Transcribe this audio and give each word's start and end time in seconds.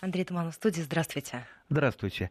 Андрей 0.00 0.24
Туманов 0.24 0.54
в 0.54 0.56
студии. 0.56 0.80
Здравствуйте. 0.80 1.46
Здравствуйте. 1.68 2.30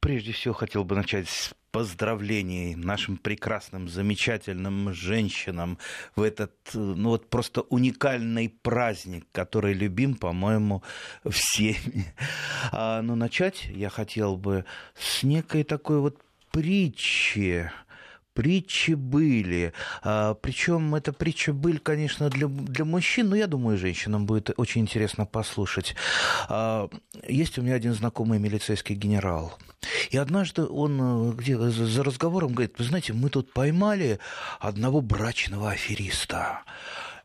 Прежде 0.00 0.32
всего 0.32 0.54
хотел 0.54 0.84
бы 0.84 0.96
начать 0.96 1.28
с 1.28 1.54
поздравлений 1.70 2.74
нашим 2.74 3.16
прекрасным, 3.16 3.88
замечательным 3.88 4.92
женщинам 4.92 5.78
в 6.16 6.22
этот, 6.22 6.52
ну 6.74 7.10
вот 7.10 7.30
просто 7.30 7.62
уникальный 7.62 8.48
праздник, 8.48 9.26
который 9.32 9.72
любим, 9.72 10.14
по-моему, 10.14 10.82
всеми. 11.28 12.12
А, 12.72 13.00
но 13.02 13.14
начать 13.14 13.64
я 13.66 13.90
хотел 13.90 14.36
бы 14.36 14.64
с 14.94 15.22
некой 15.22 15.64
такой 15.64 16.00
вот 16.00 16.18
притчи, 16.50 17.70
притчи 18.34 18.92
были. 18.92 19.72
А, 20.02 20.34
причем 20.34 20.94
эта 20.94 21.12
притча 21.12 21.52
были, 21.52 21.78
конечно, 21.78 22.30
для, 22.30 22.46
для 22.48 22.84
мужчин, 22.84 23.28
но 23.28 23.36
я 23.36 23.46
думаю, 23.46 23.78
женщинам 23.78 24.26
будет 24.26 24.50
очень 24.56 24.82
интересно 24.82 25.26
послушать. 25.26 25.94
А, 26.48 26.88
есть 27.28 27.58
у 27.58 27.62
меня 27.62 27.74
один 27.74 27.94
знакомый 27.94 28.38
милицейский 28.38 28.94
генерал. 28.94 29.58
И 30.10 30.16
однажды 30.16 30.64
он 30.64 31.30
э, 31.30 31.32
где 31.32 31.58
за 31.58 32.04
разговором 32.04 32.52
говорит, 32.52 32.78
вы 32.78 32.84
знаете, 32.84 33.12
мы 33.12 33.30
тут 33.30 33.52
поймали 33.52 34.18
одного 34.60 35.00
брачного 35.00 35.70
афериста 35.70 36.62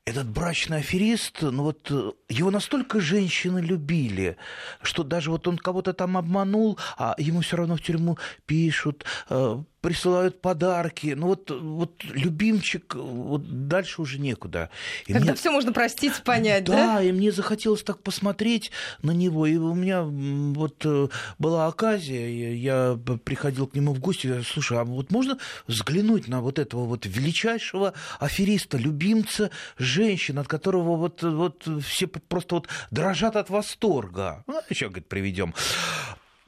этот 0.07 0.25
брачный 0.29 0.77
аферист, 0.77 1.41
ну 1.41 1.63
вот 1.63 1.91
э, 1.91 2.11
его 2.29 2.49
настолько 2.49 3.01
женщины 3.01 3.59
любили, 3.59 4.37
что 4.81 5.03
даже 5.03 5.29
вот 5.29 5.49
он 5.49 5.57
кого-то 5.57 5.91
там 5.91 6.15
обманул, 6.15 6.79
а 6.97 7.13
ему 7.17 7.41
все 7.41 7.57
равно 7.57 7.75
в 7.75 7.81
тюрьму 7.81 8.17
пишут, 8.45 9.03
э, 9.29 9.61
присылают 9.87 10.41
подарки. 10.41 11.13
Ну 11.15 11.27
вот, 11.27 11.49
вот 11.49 12.03
любимчик, 12.03 12.93
вот 12.93 13.69
дальше 13.69 14.01
уже 14.01 14.19
некуда. 14.19 14.69
И 15.05 15.13
Когда 15.13 15.27
мне... 15.31 15.35
все 15.35 15.49
можно 15.49 15.71
простить, 15.71 16.23
понять, 16.25 16.65
да? 16.65 16.95
Да, 16.95 17.01
и 17.01 17.13
мне 17.13 17.31
захотелось 17.31 17.83
так 17.83 18.03
посмотреть 18.03 18.69
на 19.01 19.11
него. 19.11 19.45
И 19.45 19.55
у 19.55 19.73
меня 19.73 20.03
вот 20.03 20.81
э, 20.83 21.07
была 21.39 21.67
оказия, 21.67 22.27
я 22.53 22.99
приходил 23.23 23.67
к 23.67 23.75
нему 23.75 23.93
в 23.93 23.99
гости, 24.01 24.27
я, 24.27 24.43
слушай, 24.43 24.77
а 24.77 24.83
вот 24.83 25.09
можно 25.09 25.37
взглянуть 25.67 26.27
на 26.27 26.41
вот 26.41 26.59
этого 26.59 26.83
вот 26.83 27.05
величайшего 27.05 27.93
афериста, 28.19 28.77
любимца 28.77 29.51
женщин, 29.77 30.37
от 30.37 30.49
которого 30.49 30.97
вот, 30.97 31.23
вот 31.23 31.65
все 31.85 32.07
просто 32.07 32.55
вот 32.55 32.67
дрожат 32.91 33.37
от 33.37 33.49
восторга. 33.49 34.43
Ну, 34.47 34.59
еще, 34.69 34.87
говорит, 34.87 35.07
приведем. 35.07 35.53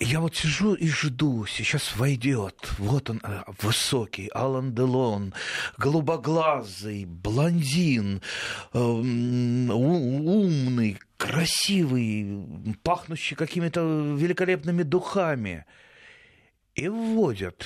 Я 0.02 0.22
вот 0.22 0.34
сижу 0.34 0.76
и 0.76 0.88
жду, 0.88 1.46
сейчас 1.46 1.98
войдет. 1.98 2.56
Вот 2.78 3.10
он, 3.10 3.20
э, 3.22 3.44
высокий, 3.62 4.30
Алан 4.34 4.74
Делон, 4.74 5.34
голубоглазый, 5.78 7.04
блондин, 7.04 8.22
эм, 8.74 9.70
умный, 9.70 11.00
красивый, 11.18 12.46
пахнущий 12.82 13.36
какими-то 13.36 13.82
великолепными 14.18 14.84
духами. 14.84 15.66
И 16.76 16.88
вводят 16.88 17.66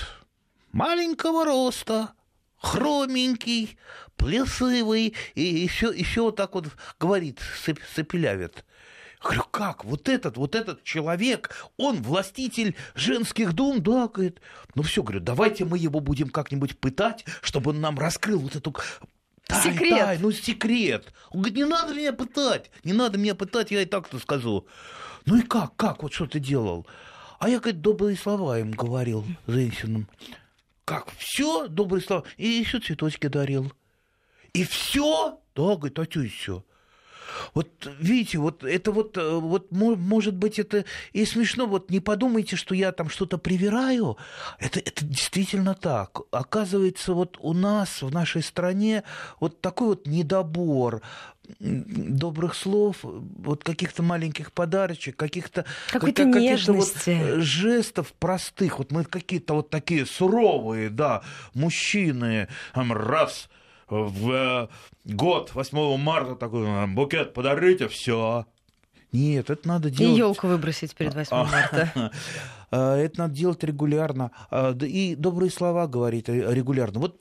маленького 0.71 1.45
роста, 1.45 2.13
хроменький, 2.57 3.77
плесывый, 4.17 5.13
и 5.35 5.43
еще, 5.43 5.93
еще 5.95 6.21
вот 6.21 6.37
так 6.37 6.55
вот 6.55 6.69
говорит, 6.99 7.41
сопелявит. 7.93 8.65
Говорю, 9.23 9.43
как? 9.51 9.85
Вот 9.85 10.09
этот, 10.09 10.35
вот 10.35 10.53
этот 10.53 10.83
человек, 10.83 11.55
он 11.77 12.01
властитель 12.01 12.75
женских 12.93 13.53
дум? 13.53 13.81
Да, 13.81 14.09
говорит. 14.09 14.41
Ну 14.75 14.83
все, 14.83 15.01
говорю, 15.01 15.21
давайте 15.21 15.63
мы 15.63 15.77
его 15.77 16.01
будем 16.01 16.27
как-нибудь 16.27 16.77
пытать, 16.77 17.23
чтобы 17.41 17.71
он 17.71 17.79
нам 17.79 17.97
раскрыл 17.97 18.39
вот 18.39 18.57
эту 18.57 18.75
Тай, 19.47 19.63
секрет. 19.63 19.99
Тай, 19.99 20.17
ну 20.19 20.31
секрет. 20.31 21.13
Он 21.31 21.39
говорит, 21.39 21.55
не 21.55 21.63
надо 21.63 21.93
меня 21.93 22.11
пытать, 22.11 22.69
не 22.83 22.91
надо 22.91 23.17
меня 23.17 23.33
пытать, 23.33 23.71
я 23.71 23.81
и 23.81 23.85
так-то 23.85 24.19
скажу. 24.19 24.67
Ну 25.25 25.37
и 25.37 25.41
как, 25.41 25.73
как, 25.77 26.03
вот 26.03 26.13
что 26.13 26.27
ты 26.27 26.39
делал? 26.39 26.85
А 27.39 27.49
я, 27.49 27.59
говорит, 27.59 27.81
добрые 27.81 28.17
слова 28.17 28.59
им 28.59 28.71
говорил 28.71 29.25
женщинам. 29.47 30.09
Как, 30.83 31.09
все 31.17 31.67
добрые 31.67 32.01
слова? 32.01 32.25
И 32.35 32.47
еще 32.47 32.79
цветочки 32.79 33.27
дарил. 33.27 33.71
И 34.51 34.65
все? 34.65 35.39
Да, 35.55 35.75
говорит, 35.77 35.97
а 35.97 36.03
что 36.03 36.19
еще? 36.19 36.63
Вот 37.53 37.69
видите, 37.99 38.37
вот 38.37 38.63
это 38.63 38.91
вот, 38.91 39.17
э, 39.17 39.31
вот 39.39 39.71
может 39.71 40.35
быть 40.35 40.59
это 40.59 40.85
и 41.11 41.25
смешно, 41.25 41.65
вот 41.65 41.89
не 41.89 41.99
подумайте, 41.99 42.55
что 42.55 42.75
я 42.75 42.91
там 42.91 43.09
что-то 43.09 43.37
привираю, 43.37 44.17
это, 44.59 44.79
это 44.79 45.05
действительно 45.05 45.75
так. 45.75 46.21
Оказывается, 46.31 47.13
вот 47.13 47.37
у 47.39 47.53
нас 47.53 48.01
в 48.01 48.11
нашей 48.11 48.43
стране 48.43 49.03
вот 49.39 49.61
такой 49.61 49.89
вот 49.89 50.07
недобор 50.07 51.01
добрых 51.59 52.55
слов, 52.55 52.97
вот 53.01 53.63
каких-то 53.63 54.01
маленьких 54.01 54.51
подарочек, 54.53 55.17
каких-то 55.17 55.65
какой-то 55.91 56.23
как, 56.23 56.35
нежности, 56.35 57.19
вот 57.21 57.43
жестов 57.43 58.13
простых. 58.13 58.79
Вот 58.79 58.91
мы 58.91 59.03
какие-то 59.03 59.55
вот 59.55 59.69
такие 59.69 60.05
суровые, 60.05 60.89
да, 60.89 61.21
мужчины, 61.53 62.47
там, 62.73 62.93
раз 62.93 63.49
в 63.93 64.31
э, 64.31 64.67
год 65.05 65.53
8 65.53 65.97
марта 65.97 66.35
такой 66.35 66.87
букет 66.87 67.33
подарите, 67.33 67.87
все. 67.87 68.45
Нет, 69.11 69.49
это 69.49 69.67
надо 69.67 69.89
делать... 69.91 70.15
И 70.15 70.17
елку 70.17 70.47
выбросить 70.47 70.95
перед 70.95 71.13
8 71.13 71.27
а, 71.31 71.43
марта. 71.43 72.11
А, 72.71 72.97
это 72.97 73.19
надо 73.19 73.35
делать 73.35 73.63
регулярно. 73.63 74.31
А, 74.49 74.71
и 74.71 75.15
добрые 75.15 75.51
слова 75.51 75.87
говорить 75.87 76.27
регулярно. 76.27 76.99
Вот 76.99 77.19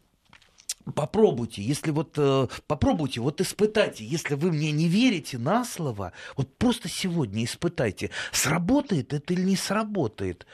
Попробуйте, 0.96 1.62
если 1.62 1.92
вот 1.92 2.14
э, 2.16 2.48
попробуйте, 2.66 3.20
вот 3.20 3.40
испытайте, 3.40 4.04
если 4.04 4.34
вы 4.34 4.50
мне 4.50 4.72
не 4.72 4.88
верите 4.88 5.38
на 5.38 5.64
слово, 5.64 6.12
вот 6.36 6.56
просто 6.56 6.88
сегодня 6.88 7.44
испытайте, 7.44 8.10
сработает 8.32 9.12
это 9.12 9.32
или 9.32 9.42
не 9.42 9.54
сработает. 9.54 10.44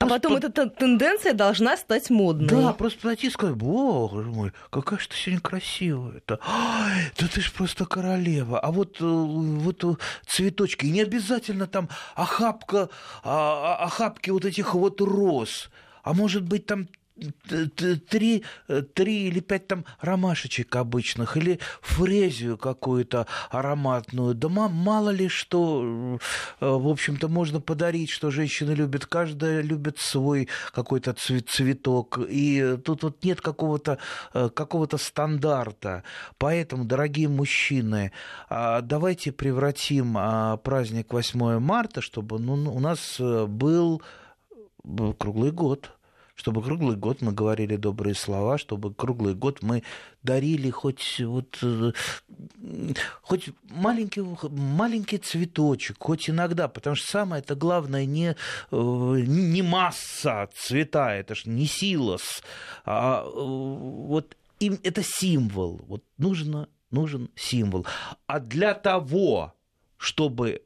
А 0.00 0.06
потом 0.06 0.40
по... 0.40 0.46
эта 0.46 0.68
тенденция 0.68 1.32
должна 1.32 1.76
стать 1.76 2.08
модной. 2.08 2.48
Да, 2.48 2.72
просто 2.72 3.00
подойти 3.00 3.26
и 3.26 3.30
сказать, 3.30 3.56
боже 3.56 4.28
мой, 4.28 4.52
какая 4.70 5.00
же 5.00 5.08
ты 5.08 5.16
сегодня 5.16 5.40
красивая. 5.40 6.18
Это, 6.18 6.38
да 7.18 7.26
ты 7.26 7.40
ж 7.40 7.52
просто 7.52 7.84
королева. 7.84 8.60
А 8.60 8.70
вот, 8.70 9.00
э, 9.00 9.04
вот 9.04 9.82
э, 9.82 9.96
цветочки, 10.26 10.86
и 10.86 10.90
не 10.90 11.02
обязательно 11.02 11.66
там 11.66 11.88
охапка, 12.14 12.90
а, 13.24 13.76
а, 13.80 13.84
охапки 13.86 14.30
вот 14.30 14.44
этих 14.44 14.74
вот 14.74 15.00
роз. 15.00 15.68
А 16.04 16.14
может 16.14 16.44
быть, 16.44 16.66
там 16.66 16.88
три, 18.08 18.44
три 18.94 19.28
или 19.28 19.40
пять 19.40 19.66
там 19.66 19.84
ромашечек 20.00 20.74
обычных, 20.76 21.36
или 21.36 21.60
фрезию 21.80 22.58
какую-то 22.58 23.26
ароматную. 23.50 24.34
Да 24.34 24.48
мало 24.48 25.10
ли 25.10 25.28
что, 25.28 26.18
э, 26.60 26.66
в 26.66 26.88
общем-то, 26.88 27.28
можно 27.28 27.60
подарить, 27.60 28.10
что 28.10 28.30
женщины 28.30 28.72
любят. 28.72 29.06
Каждая 29.06 29.60
любит 29.60 29.98
свой 29.98 30.48
какой-то 30.72 31.14
цветок. 31.14 32.18
И 32.28 32.76
тут 32.84 33.02
вот 33.02 33.24
нет 33.24 33.40
какого-то 33.40 33.98
э, 34.34 34.48
какого 34.48 34.88
стандарта. 34.96 36.04
Поэтому, 36.38 36.84
дорогие 36.84 37.28
мужчины, 37.28 38.12
а, 38.48 38.80
давайте 38.80 39.32
превратим 39.32 40.16
а, 40.16 40.56
праздник 40.56 41.12
8 41.12 41.58
марта, 41.58 42.00
чтобы 42.00 42.38
ну, 42.38 42.72
у 42.74 42.80
нас 42.80 43.16
э, 43.18 43.46
был 43.46 44.02
круглый 45.18 45.50
год 45.50 45.97
чтобы 46.38 46.62
круглый 46.62 46.96
год 46.96 47.20
мы 47.20 47.32
говорили 47.32 47.74
добрые 47.74 48.14
слова, 48.14 48.58
чтобы 48.58 48.94
круглый 48.94 49.34
год 49.34 49.58
мы 49.60 49.82
дарили 50.22 50.70
хоть 50.70 51.20
вот 51.20 51.58
э, 51.62 51.92
хоть 53.22 53.50
маленький, 53.70 54.22
маленький 54.48 55.18
цветочек, 55.18 55.96
хоть 55.98 56.30
иногда, 56.30 56.68
потому 56.68 56.94
что 56.94 57.10
самое 57.10 57.42
это 57.42 57.56
главное 57.56 58.04
не, 58.04 58.30
э, 58.30 58.36
не 58.70 59.62
масса 59.62 60.48
цвета, 60.54 61.12
это 61.12 61.34
ж 61.34 61.46
не 61.46 61.66
силос, 61.66 62.44
а 62.84 63.24
э, 63.24 63.30
вот 63.34 64.36
им 64.60 64.78
это 64.84 65.02
символ, 65.04 65.80
вот 65.88 66.04
нужно, 66.18 66.68
нужен 66.92 67.30
символ. 67.34 67.84
А 68.28 68.38
для 68.38 68.74
того, 68.74 69.54
чтобы 69.96 70.62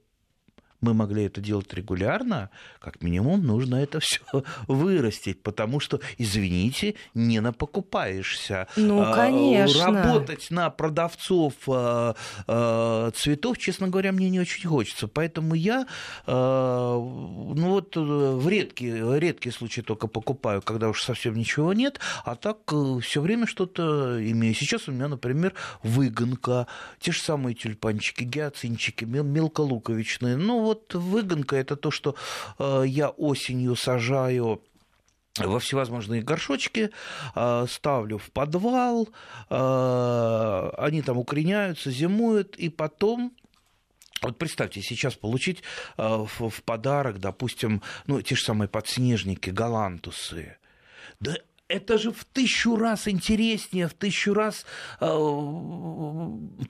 мы 0.82 0.94
могли 0.94 1.24
это 1.24 1.40
делать 1.40 1.72
регулярно, 1.72 2.50
как 2.80 3.02
минимум 3.02 3.46
нужно 3.46 3.76
это 3.76 4.00
все 4.00 4.20
вырастить, 4.66 5.42
потому 5.42 5.80
что, 5.80 6.00
извините, 6.18 6.96
не 7.14 7.40
напокупаешься. 7.40 8.68
Ну, 8.76 9.02
а, 9.02 9.14
конечно. 9.14 9.86
Работать 9.86 10.50
на 10.50 10.68
продавцов 10.70 11.54
а, 11.68 12.14
а, 12.46 13.10
цветов, 13.12 13.58
честно 13.58 13.88
говоря, 13.88 14.12
мне 14.12 14.28
не 14.28 14.40
очень 14.40 14.68
хочется. 14.68 15.08
Поэтому 15.08 15.54
я, 15.54 15.86
ну 16.26 17.54
вот 17.54 17.96
в 17.96 18.48
редкие, 18.48 19.18
редкие 19.20 19.52
случаи 19.52 19.80
только 19.80 20.08
покупаю, 20.08 20.62
когда 20.62 20.88
уж 20.88 21.02
совсем 21.02 21.34
ничего 21.34 21.72
нет, 21.72 22.00
а 22.24 22.34
так 22.34 22.58
э, 22.72 22.98
все 23.00 23.20
время 23.20 23.46
что-то 23.46 24.18
имею. 24.30 24.54
Сейчас 24.54 24.88
у 24.88 24.92
меня, 24.92 25.08
например, 25.08 25.54
выгонка, 25.82 26.66
те 26.98 27.12
же 27.12 27.20
самые 27.20 27.54
тюльпанчики, 27.54 28.24
гиацинчики, 28.24 29.04
мелколуковичные. 29.04 30.36
Ну, 30.36 30.60
вот 30.60 30.71
выгонка 30.92 31.56
это 31.56 31.76
то, 31.76 31.90
что 31.90 32.14
э, 32.58 32.84
я 32.86 33.10
осенью 33.10 33.76
сажаю 33.76 34.62
во 35.38 35.58
всевозможные 35.58 36.22
горшочки, 36.22 36.90
э, 37.34 37.66
ставлю 37.68 38.18
в 38.18 38.30
подвал, 38.30 39.08
э, 39.48 40.70
они 40.78 41.02
там 41.02 41.18
укореняются, 41.18 41.90
зимуют, 41.90 42.56
и 42.56 42.68
потом 42.68 43.32
Вот 44.22 44.38
представьте, 44.38 44.82
сейчас 44.82 45.14
получить 45.14 45.64
в 45.96 46.62
подарок, 46.64 47.18
допустим, 47.18 47.82
ну, 48.06 48.22
те 48.22 48.36
же 48.36 48.44
самые 48.44 48.68
подснежники, 48.68 49.50
галантусы. 49.50 50.58
Да 51.18 51.36
это 51.72 51.96
же 51.96 52.12
в 52.12 52.24
тысячу 52.24 52.76
раз 52.76 53.08
интереснее, 53.08 53.88
в 53.88 53.94
тысячу 53.94 54.34
раз 54.34 54.66
э, 55.00 55.06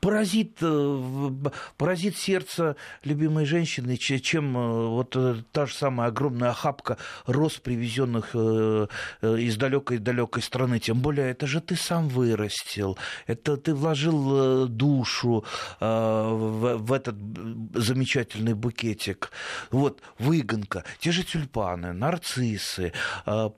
поразит, 0.01 0.59
э, 0.61 1.31
поразит 1.77 2.17
сердце 2.17 2.77
любимой 3.03 3.45
женщины, 3.45 3.97
чем 3.97 4.57
э, 4.57 4.89
вот 4.89 5.17
та 5.51 5.67
же 5.67 5.75
самая 5.75 6.09
огромная 6.09 6.51
охапка 6.51 6.99
роз, 7.27 7.55
привезенных 7.55 8.35
из 8.35 9.57
далекой-далекой 9.57 10.43
страны. 10.43 10.79
Тем 10.79 11.01
более, 11.01 11.31
это 11.31 11.47
же 11.47 11.61
ты 11.61 11.75
сам 11.75 12.09
вырастил, 12.09 12.97
это 13.27 13.57
ты 13.57 13.75
вложил 13.75 14.69
душу 14.69 15.45
в 15.81 16.93
этот 16.93 17.17
замечательный 17.75 18.55
букетик. 18.55 19.31
Вот, 19.71 20.01
выгонка, 20.19 20.85
те 21.01 21.11
же 21.11 21.25
тюльпаны, 21.25 21.93
нарциссы, 21.93 22.93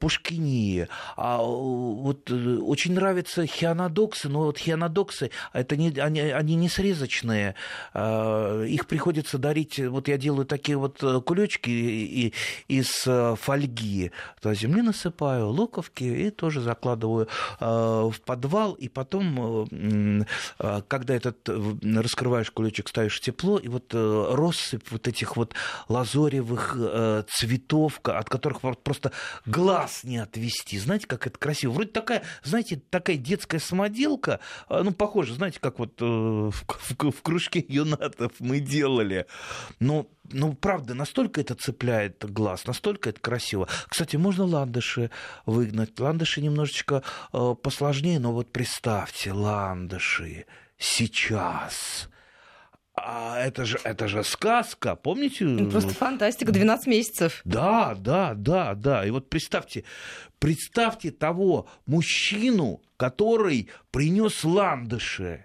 пушкини, 0.00 0.88
а 1.16 1.33
а 1.34 1.42
вот 1.42 2.30
э, 2.30 2.58
очень 2.58 2.94
нравятся 2.94 3.44
хианодоксы, 3.46 4.28
но 4.28 4.44
вот 4.44 4.58
хианодоксы, 4.58 5.30
это 5.52 5.76
не, 5.76 5.90
они, 5.98 6.20
они 6.20 6.54
не 6.54 6.68
срезочные, 6.68 7.56
а, 7.92 8.62
их 8.62 8.86
приходится 8.86 9.38
дарить, 9.38 9.78
вот 9.80 10.06
я 10.08 10.16
делаю 10.16 10.46
такие 10.46 10.78
вот 10.78 11.02
э, 11.02 11.20
кулечки 11.20 12.32
из 12.68 13.04
э, 13.06 13.34
фольги, 13.36 14.12
то 14.40 14.54
земли 14.54 14.82
насыпаю, 14.82 15.48
луковки 15.48 16.04
и 16.04 16.30
тоже 16.30 16.60
закладываю 16.60 17.28
в 17.58 18.14
подвал, 18.24 18.74
и 18.74 18.88
потом, 18.88 20.26
когда 20.88 21.14
этот 21.14 21.48
раскрываешь 21.48 22.50
кулечек, 22.50 22.88
ставишь 22.88 23.20
тепло, 23.20 23.58
и 23.58 23.68
вот 23.68 23.92
россыпь 23.92 24.90
вот 24.90 25.08
этих 25.08 25.36
вот 25.36 25.54
лазоревых 25.88 26.76
цветов, 27.28 28.00
от 28.04 28.28
которых 28.28 28.60
просто 28.60 29.12
глаз 29.46 30.04
не 30.04 30.18
отвести. 30.18 30.78
Знаете, 30.78 31.06
как 31.06 31.23
это 31.26 31.38
красиво. 31.38 31.72
Вроде 31.72 31.90
такая, 31.90 32.22
знаете, 32.42 32.80
такая 32.90 33.16
детская 33.16 33.58
самоделка, 33.58 34.40
а, 34.68 34.82
ну, 34.82 34.92
похоже, 34.92 35.34
знаете, 35.34 35.58
как 35.60 35.78
вот 35.78 36.00
э, 36.00 36.04
в, 36.04 36.52
в, 36.52 37.10
в 37.10 37.22
кружке 37.22 37.64
юнатов 37.66 38.32
мы 38.38 38.60
делали. 38.60 39.26
Но 39.80 40.08
ну, 40.32 40.54
правда, 40.54 40.94
настолько 40.94 41.40
это 41.40 41.54
цепляет 41.54 42.24
глаз, 42.30 42.66
настолько 42.66 43.10
это 43.10 43.20
красиво. 43.20 43.68
Кстати, 43.88 44.16
можно 44.16 44.44
ландыши 44.44 45.10
выгнать. 45.46 45.98
Ландыши 46.00 46.40
немножечко 46.40 47.02
э, 47.32 47.54
посложнее, 47.62 48.18
но 48.18 48.32
вот 48.32 48.50
представьте, 48.52 49.32
ландыши 49.32 50.46
сейчас 50.78 52.08
а 52.96 53.40
это 53.40 53.64
же, 53.64 53.78
это 53.82 54.06
же 54.06 54.22
сказка, 54.22 54.94
помните? 54.94 55.44
Ну, 55.44 55.68
просто 55.70 55.92
фантастика, 55.94 56.52
12 56.52 56.86
месяцев. 56.86 57.40
Да, 57.44 57.94
да, 57.98 58.34
да, 58.34 58.74
да. 58.74 59.04
И 59.04 59.10
вот 59.10 59.28
представьте, 59.28 59.84
представьте 60.38 61.10
того 61.10 61.66
мужчину, 61.86 62.82
который 62.96 63.68
принес 63.90 64.44
ландыши, 64.44 65.44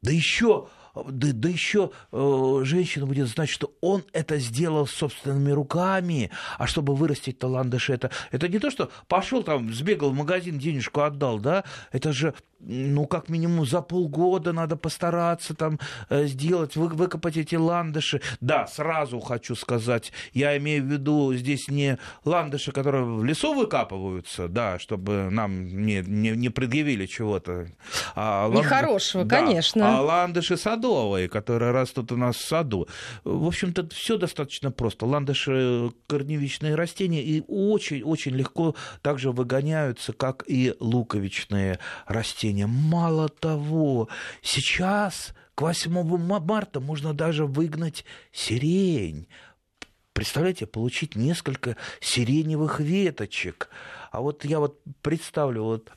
да 0.00 0.12
еще 0.12 0.68
да, 1.08 1.28
да 1.32 1.48
еще 1.48 1.90
э, 2.12 2.60
женщина 2.64 3.06
будет 3.06 3.28
знать, 3.28 3.48
что 3.48 3.72
он 3.80 4.04
это 4.12 4.38
сделал 4.38 4.86
собственными 4.86 5.50
руками, 5.50 6.30
а 6.58 6.66
чтобы 6.66 6.94
вырастить 6.94 7.38
таландыши, 7.38 7.92
это, 7.92 8.10
это 8.30 8.48
не 8.48 8.58
то, 8.58 8.70
что 8.70 8.90
пошел 9.06 9.42
там, 9.42 9.72
сбегал 9.72 10.10
в 10.10 10.14
магазин, 10.14 10.58
денежку 10.58 11.00
отдал, 11.00 11.38
да, 11.38 11.64
это 11.92 12.12
же 12.12 12.34
ну, 12.60 13.06
как 13.06 13.28
минимум 13.28 13.66
за 13.66 13.82
полгода 13.82 14.52
надо 14.52 14.76
постараться 14.76 15.54
там 15.54 15.78
э, 16.08 16.26
сделать, 16.26 16.76
вы, 16.76 16.88
выкопать 16.88 17.36
эти 17.36 17.54
ландыши. 17.54 18.20
Да, 18.40 18.66
сразу 18.66 19.20
хочу 19.20 19.54
сказать, 19.54 20.12
я 20.32 20.56
имею 20.58 20.82
в 20.82 20.86
виду 20.86 21.32
здесь 21.34 21.68
не 21.68 21.98
ландыши, 22.24 22.72
которые 22.72 23.04
в 23.04 23.24
лесу 23.24 23.54
выкапываются, 23.54 24.48
да, 24.48 24.78
чтобы 24.78 25.28
нам 25.30 25.86
не, 25.86 26.02
не, 26.06 26.30
не 26.30 26.48
предъявили 26.48 27.06
чего-то. 27.06 27.68
А 28.14 28.46
ланд... 28.46 28.64
Нехорошего, 28.64 29.24
да, 29.24 29.36
конечно. 29.36 29.98
А 29.98 30.02
ландыши 30.02 30.56
садовые, 30.88 31.28
которые 31.28 31.72
растут 31.72 32.12
у 32.12 32.16
нас 32.16 32.36
в 32.36 32.44
саду. 32.44 32.88
В 33.24 33.46
общем-то, 33.46 33.88
все 33.90 34.16
достаточно 34.16 34.70
просто. 34.70 35.06
Ландыши 35.06 35.90
корневичные 36.06 36.74
растения 36.74 37.22
и 37.22 37.42
очень-очень 37.46 38.34
легко 38.34 38.74
также 39.02 39.30
выгоняются, 39.30 40.12
как 40.12 40.44
и 40.46 40.74
луковичные 40.80 41.78
растения. 42.06 42.66
Мало 42.66 43.28
того, 43.28 44.08
сейчас 44.42 45.34
к 45.54 45.62
8 45.62 46.40
марта 46.40 46.80
можно 46.80 47.12
даже 47.12 47.44
выгнать 47.44 48.04
сирень. 48.32 49.28
Представляете, 50.12 50.66
получить 50.66 51.14
несколько 51.14 51.76
сиреневых 52.00 52.80
веточек. 52.80 53.68
А 54.10 54.20
вот 54.20 54.44
я 54.44 54.58
вот 54.58 54.80
представлю, 55.02 55.64
вот 55.64 55.92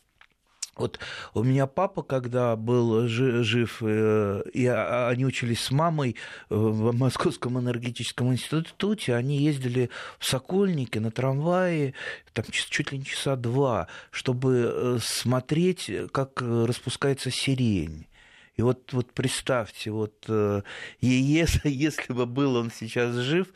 вот 0.76 1.00
у 1.34 1.44
меня 1.44 1.68
папа, 1.68 2.02
когда 2.02 2.56
был 2.56 3.08
жив, 3.08 3.78
э, 3.82 4.44
и 4.54 4.68
они 4.68 5.26
учились 5.26 5.62
с 5.62 5.72
мамой 5.72 6.16
в 6.50 6.94
Московском 6.94 7.60
энергетическом 7.60 8.32
институте, 8.32 9.16
они 9.16 9.38
ездили 9.38 9.90
в 10.18 10.26
Сокольники 10.26 10.98
на 10.98 11.12
трамвае, 11.12 11.94
там 12.34 12.46
чуть 12.50 12.92
ли 12.92 13.00
не 13.00 13.06
часа 13.06 13.36
два, 13.36 13.88
чтобы 14.12 14.72
э, 14.74 14.98
смотреть, 15.02 15.92
как 16.12 16.42
распускается 16.42 17.32
сирень. 17.32 18.08
И 18.62 18.64
вот, 18.64 18.94
вот 18.94 19.12
представьте, 19.12 19.90
вот 19.90 20.24
э, 20.28 20.62
если, 21.02 21.68
если 21.68 22.14
бы 22.14 22.28
был 22.28 22.58
он 22.58 22.70
сейчас 22.70 23.16
жив 23.16 23.48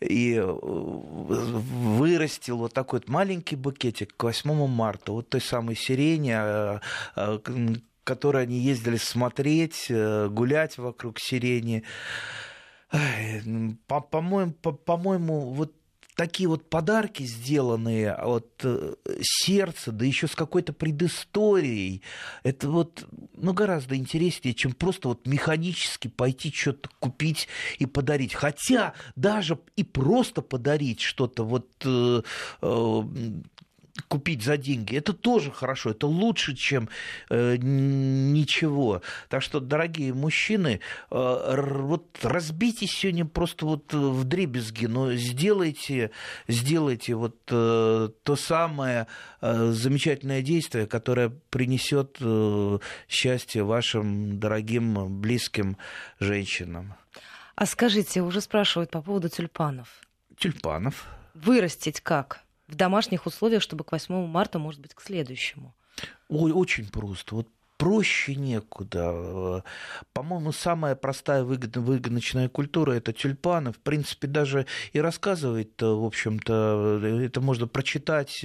и 0.00 0.34
э, 0.34 0.44
вырастил 0.44 2.58
вот 2.58 2.74
такой 2.74 2.98
вот 2.98 3.08
маленький 3.08 3.56
букетик 3.56 4.14
к 4.14 4.22
8 4.22 4.66
марта, 4.66 5.12
вот 5.12 5.30
той 5.30 5.40
самой 5.40 5.76
сирени, 5.76 6.34
э, 6.36 6.78
которой 8.04 8.42
они 8.42 8.58
ездили 8.58 8.98
смотреть, 8.98 9.86
гулять 9.88 10.76
вокруг 10.76 11.18
сирени. 11.18 11.84
По-моему, 13.86 14.52
по-моему, 14.52 15.54
вот 15.54 15.72
такие 16.14 16.48
вот 16.48 16.68
подарки, 16.68 17.22
сделанные 17.24 18.12
от 18.12 18.48
э, 18.62 18.94
сердца, 19.22 19.92
да 19.92 20.04
еще 20.04 20.26
с 20.26 20.34
какой-то 20.34 20.72
предысторией, 20.72 22.02
это 22.42 22.68
вот 22.68 23.06
ну, 23.36 23.52
гораздо 23.52 23.96
интереснее, 23.96 24.54
чем 24.54 24.72
просто 24.72 25.08
вот 25.08 25.26
механически 25.26 26.08
пойти 26.08 26.52
что-то 26.52 26.88
купить 27.00 27.48
и 27.78 27.86
подарить. 27.86 28.34
Хотя 28.34 28.94
даже 29.16 29.58
и 29.76 29.84
просто 29.84 30.42
подарить 30.42 31.00
что-то 31.00 31.44
вот 31.44 31.68
э, 31.84 32.22
э, 32.62 33.02
купить 34.08 34.42
за 34.42 34.56
деньги, 34.56 34.96
это 34.96 35.12
тоже 35.12 35.50
хорошо, 35.50 35.90
это 35.90 36.06
лучше, 36.06 36.54
чем 36.54 36.88
э, 37.30 37.56
ничего. 37.58 39.02
Так 39.28 39.42
что, 39.42 39.60
дорогие 39.60 40.12
мужчины, 40.12 40.80
э, 41.10 41.60
вот 41.60 42.18
разбитесь 42.22 42.90
сегодня 42.90 43.24
просто 43.24 43.66
вот 43.66 43.92
в 43.92 44.24
дребезги, 44.24 44.86
но 44.86 45.14
сделайте, 45.14 46.10
сделайте 46.48 47.14
вот 47.14 47.36
э, 47.50 48.08
то 48.22 48.36
самое 48.36 49.06
э, 49.40 49.70
замечательное 49.70 50.42
действие, 50.42 50.86
которое 50.86 51.30
принесет 51.50 52.16
э, 52.20 52.78
счастье 53.08 53.62
вашим 53.62 54.40
дорогим, 54.40 55.20
близким 55.20 55.76
женщинам. 56.18 56.94
А 57.54 57.66
скажите, 57.66 58.22
уже 58.22 58.40
спрашивают 58.40 58.90
по 58.90 59.00
поводу 59.00 59.28
тюльпанов. 59.28 59.88
Тюльпанов. 60.36 61.06
Вырастить 61.34 62.00
как? 62.00 62.43
В 62.74 62.76
домашних 62.76 63.26
условиях, 63.26 63.62
чтобы 63.62 63.84
к 63.84 63.92
8 63.92 64.26
марта, 64.26 64.58
может 64.58 64.80
быть, 64.80 64.94
к 64.94 65.00
следующему? 65.00 65.74
Ой, 66.28 66.50
очень 66.52 66.88
просто. 66.90 67.36
Вот 67.36 67.48
проще 67.76 68.36
некуда. 68.36 69.64
По-моему, 70.12 70.52
самая 70.52 70.94
простая 70.94 71.44
выгодная 71.44 72.48
культура– 72.48 72.92
это 72.94 73.12
тюльпаны. 73.12 73.72
В 73.72 73.78
принципе, 73.78 74.28
даже 74.28 74.66
и 74.92 75.00
рассказывает, 75.00 75.80
в 75.80 76.04
общем-то, 76.04 77.00
это 77.22 77.40
можно 77.40 77.66
прочитать 77.66 78.44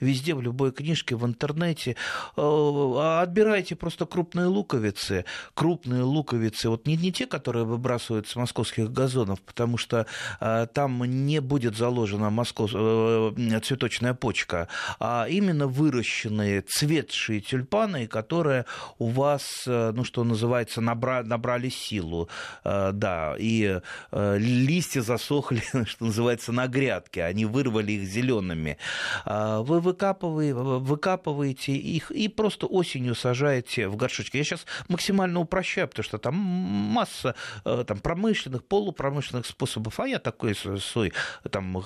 везде, 0.00 0.34
в 0.34 0.42
любой 0.42 0.72
книжке, 0.72 1.16
в 1.16 1.24
интернете. 1.24 1.96
А 2.36 3.22
отбирайте 3.22 3.76
просто 3.76 4.04
крупные 4.06 4.46
луковицы. 4.46 5.24
Крупные 5.54 6.02
луковицы, 6.02 6.68
вот 6.68 6.86
не, 6.86 6.96
не 6.96 7.12
те, 7.12 7.26
которые 7.26 7.64
выбрасывают 7.64 8.28
с 8.28 8.36
московских 8.36 8.92
газонов, 8.92 9.40
потому 9.40 9.78
что 9.78 10.06
там 10.38 11.02
не 11.04 11.40
будет 11.40 11.76
заложена 11.76 12.30
москов... 12.30 12.72
Э, 12.74 13.32
цветочная 13.62 14.14
почка, 14.14 14.68
а 15.00 15.26
именно 15.28 15.66
выращенные, 15.66 16.60
цветшие 16.60 17.40
тюльпаны, 17.40 18.06
которые 18.06 18.65
у 18.98 19.08
вас, 19.08 19.62
ну, 19.66 20.04
что 20.04 20.24
называется, 20.24 20.80
набра, 20.80 21.22
набрали 21.22 21.68
силу, 21.68 22.28
да, 22.64 23.34
и 23.38 23.80
листья 24.12 25.00
засохли, 25.00 25.62
что 25.86 26.04
называется, 26.06 26.52
на 26.52 26.66
грядке, 26.66 27.24
они 27.24 27.44
вырвали 27.44 27.92
их 27.92 28.08
зелеными. 28.08 28.78
Вы 29.24 29.80
выкапываете, 29.80 30.54
выкапываете 30.54 31.72
их 31.72 32.10
и 32.10 32.28
просто 32.28 32.66
осенью 32.66 33.14
сажаете 33.14 33.88
в 33.88 33.96
горшочки. 33.96 34.36
Я 34.36 34.44
сейчас 34.44 34.66
максимально 34.88 35.40
упрощаю, 35.40 35.88
потому 35.88 36.04
что 36.04 36.18
там 36.18 36.34
масса 36.34 37.34
там, 37.64 37.98
промышленных, 37.98 38.64
полупромышленных 38.64 39.46
способов, 39.46 40.00
а 40.00 40.08
я 40.08 40.18
такой 40.18 40.54
свой 40.54 41.12
там 41.50 41.84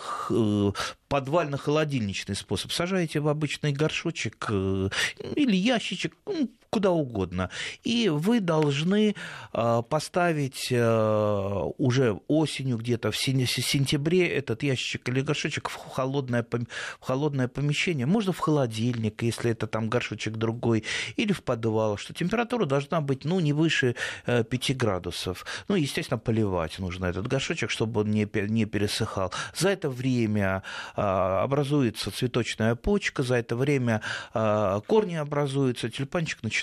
подвально-холодильничный 1.09 2.37
способ. 2.37 2.73
Сажаете 2.73 3.21
в 3.21 3.29
обычный 3.29 3.73
горшочек 3.73 4.47
э, 4.49 4.89
или 5.35 5.57
ящичек, 5.57 6.17
ну, 6.25 6.49
куда 6.71 6.93
угодно. 6.93 7.51
И 7.83 8.09
вы 8.09 8.41
должны 8.41 9.15
э, 9.53 9.83
поставить 9.89 10.69
э, 10.71 11.71
уже 11.79 12.21
осенью, 12.29 12.79
где-то 12.79 13.11
в 13.11 13.17
сентябре, 13.17 14.29
этот 14.29 14.63
ящичек 14.63 15.09
или 15.09 15.21
горшочек 15.21 15.69
в 15.69 15.75
холодное, 15.75 16.47
в 17.01 17.05
холодное 17.05 17.49
помещение. 17.49 18.07
Можно 18.07 18.33
в 18.33 18.39
холодильник, 18.39 19.23
если 19.23 19.51
это 19.51 19.67
там 19.67 19.89
горшочек 19.89 20.37
другой, 20.37 20.85
или 21.17 21.33
в 21.33 21.43
подвал, 21.43 21.97
что 21.97 22.15
температура 22.15 22.67
должна 22.67 23.01
быть 23.01 23.25
ну, 23.25 23.41
не 23.41 23.53
выше 23.53 23.97
5 24.27 24.77
градусов. 24.77 25.45
Ну, 25.69 25.75
естественно, 25.75 26.19
поливать 26.19 26.79
нужно 26.79 27.07
этот 27.07 27.27
горшочек, 27.27 27.71
чтобы 27.71 28.03
он 28.03 28.13
не, 28.13 28.29
не 28.49 28.65
пересыхал. 28.65 29.33
За 29.57 29.71
это 29.71 29.91
время 29.91 30.63
образуется 30.95 32.13
цветочная 32.13 32.77
почка, 32.77 33.25
за 33.25 33.35
это 33.37 33.57
время 33.57 34.03
корни 34.33 35.17
образуются, 35.17 35.91
тюльпанчик 35.91 36.43
начинает 36.45 36.60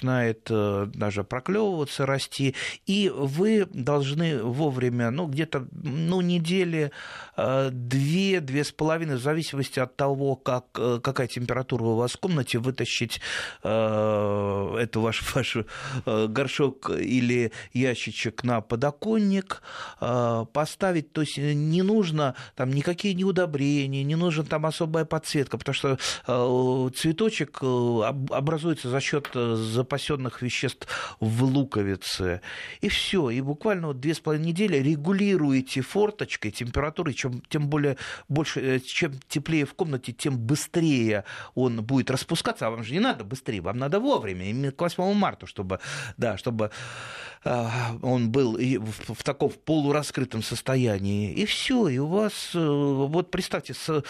э, 0.50 0.88
даже 0.94 1.24
проклевываться, 1.24 2.06
расти, 2.06 2.56
и 2.86 3.12
вы 3.14 3.66
должны 3.66 4.44
вовремя, 4.44 5.12
ну, 5.12 5.28
где-то, 5.28 5.68
ну, 5.72 6.22
недели 6.22 6.92
э, 7.38 7.70
две, 7.72 8.42
две 8.42 8.64
с 8.64 8.72
половиной, 8.72 9.16
в 9.16 9.22
зависимости 9.22 9.80
от 9.80 9.96
того, 9.96 10.36
как, 10.36 10.66
э, 10.78 11.00
какая 11.02 11.28
температура 11.28 11.84
у 11.84 11.96
вас 11.96 12.14
в 12.14 12.20
комнате, 12.20 12.60
вытащить 12.60 13.22
эту 13.64 15.02
ваш, 15.02 15.24
ваш 15.36 15.58
горшок 16.06 16.90
или 16.90 17.52
ящичек 17.74 18.44
на 18.44 18.62
подоконник, 18.62 19.62
поставить, 20.00 21.14
то 21.14 21.22
есть 21.22 21.38
не 21.38 21.82
нужно 21.82 22.36
там 22.56 22.72
никакие 22.72 23.14
не 23.14 23.24
удобрения, 23.24 24.04
не 24.04 24.16
нужно 24.16 24.44
там 24.44 24.66
особая 24.66 25.06
подсветка, 25.06 25.58
потому 25.58 25.74
что 25.74 25.98
э, 26.28 26.90
цветочек 26.96 27.60
э, 27.62 28.02
образуется 28.32 28.90
за 28.90 29.00
счет 29.00 29.30
э, 29.34 29.56
запасенных 29.56 30.42
веществ 30.42 30.88
в 31.20 31.44
луковице. 31.44 32.42
И 32.82 32.90
все. 32.90 33.30
И 33.30 33.42
буквально 33.42 33.88
вот 33.88 34.00
две 34.00 34.14
с 34.14 34.20
половиной 34.20 34.48
недели 34.48 34.78
регулируете 34.78 35.82
форточкой 35.82 36.52
температуры, 36.52 37.14
чем, 37.30 37.42
тем 37.50 37.68
более 37.70 37.98
больше, 38.28 38.80
чем 38.80 39.20
теплее 39.28 39.66
в 39.66 39.74
комнате, 39.74 40.12
тем 40.12 40.38
быстрее 40.38 41.24
он 41.56 41.84
будет 41.84 42.12
распускаться. 42.12 42.68
А 42.68 42.70
вам 42.70 42.84
же 42.84 42.94
не 42.94 43.00
надо 43.00 43.24
быстрее, 43.24 43.62
вам 43.62 43.78
надо 43.78 44.00
вовремя, 44.00 44.50
именно 44.50 44.72
к 44.72 44.82
8 44.82 45.14
марта, 45.14 45.48
чтобы, 45.48 45.80
да, 46.18 46.38
чтобы 46.38 46.72
он 47.44 48.32
был 48.32 48.58
в 48.58 49.24
таком 49.24 49.52
полураскрытом 49.52 50.44
состоянии. 50.44 51.34
И 51.34 51.46
все, 51.46 51.88
и 51.88 51.98
у 51.98 52.08
вас, 52.08 52.52
вот 52.54 53.32
представьте, 53.32 53.74
с 53.74 54.04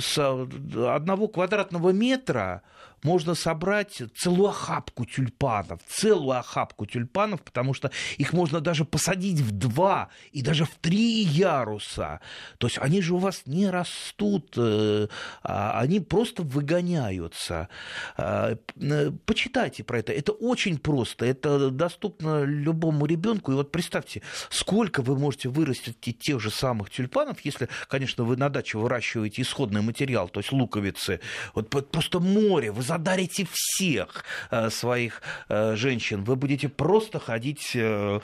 с 0.00 0.18
одного 0.18 1.28
квадратного 1.28 1.90
метра 1.90 2.62
можно 3.02 3.34
собрать 3.34 4.02
целую 4.16 4.48
охапку 4.48 5.04
тюльпанов, 5.04 5.80
целую 5.88 6.38
охапку 6.38 6.86
тюльпанов, 6.86 7.42
потому 7.42 7.74
что 7.74 7.90
их 8.18 8.32
можно 8.32 8.60
даже 8.60 8.84
посадить 8.84 9.40
в 9.40 9.52
два 9.52 10.08
и 10.32 10.42
даже 10.42 10.64
в 10.64 10.74
три 10.80 11.22
яруса. 11.22 12.20
То 12.58 12.66
есть 12.66 12.78
они 12.78 13.00
же 13.00 13.14
у 13.14 13.18
вас 13.18 13.42
не 13.46 13.68
растут, 13.70 14.54
э, 14.56 15.08
а 15.42 15.80
они 15.80 16.00
просто 16.00 16.42
выгоняются. 16.42 17.68
А, 18.16 18.56
э, 18.76 19.10
почитайте 19.24 19.84
про 19.84 19.98
это. 19.98 20.12
Это 20.12 20.32
очень 20.32 20.78
просто, 20.78 21.24
это 21.24 21.70
доступно 21.70 22.42
любому 22.44 23.06
ребенку. 23.06 23.52
И 23.52 23.54
вот 23.54 23.72
представьте, 23.72 24.22
сколько 24.50 25.02
вы 25.02 25.16
можете 25.16 25.48
вырастить 25.48 26.18
тех 26.18 26.40
же 26.40 26.50
самых 26.50 26.90
тюльпанов, 26.90 27.40
если, 27.44 27.68
конечно, 27.88 28.24
вы 28.24 28.36
на 28.36 28.48
даче 28.48 28.78
выращиваете 28.78 29.42
исходный 29.42 29.82
материал, 29.82 30.28
то 30.28 30.40
есть 30.40 30.52
луковицы. 30.52 31.20
Вот 31.54 31.70
просто 31.70 32.20
море. 32.20 32.72
Вы 32.72 32.82
задарите 32.90 33.46
всех 33.52 34.24
э, 34.50 34.68
своих 34.70 35.22
э, 35.48 35.76
женщин. 35.76 36.24
Вы 36.24 36.34
будете 36.34 36.68
просто 36.68 37.20
ходить 37.20 37.70
э, 37.74 38.20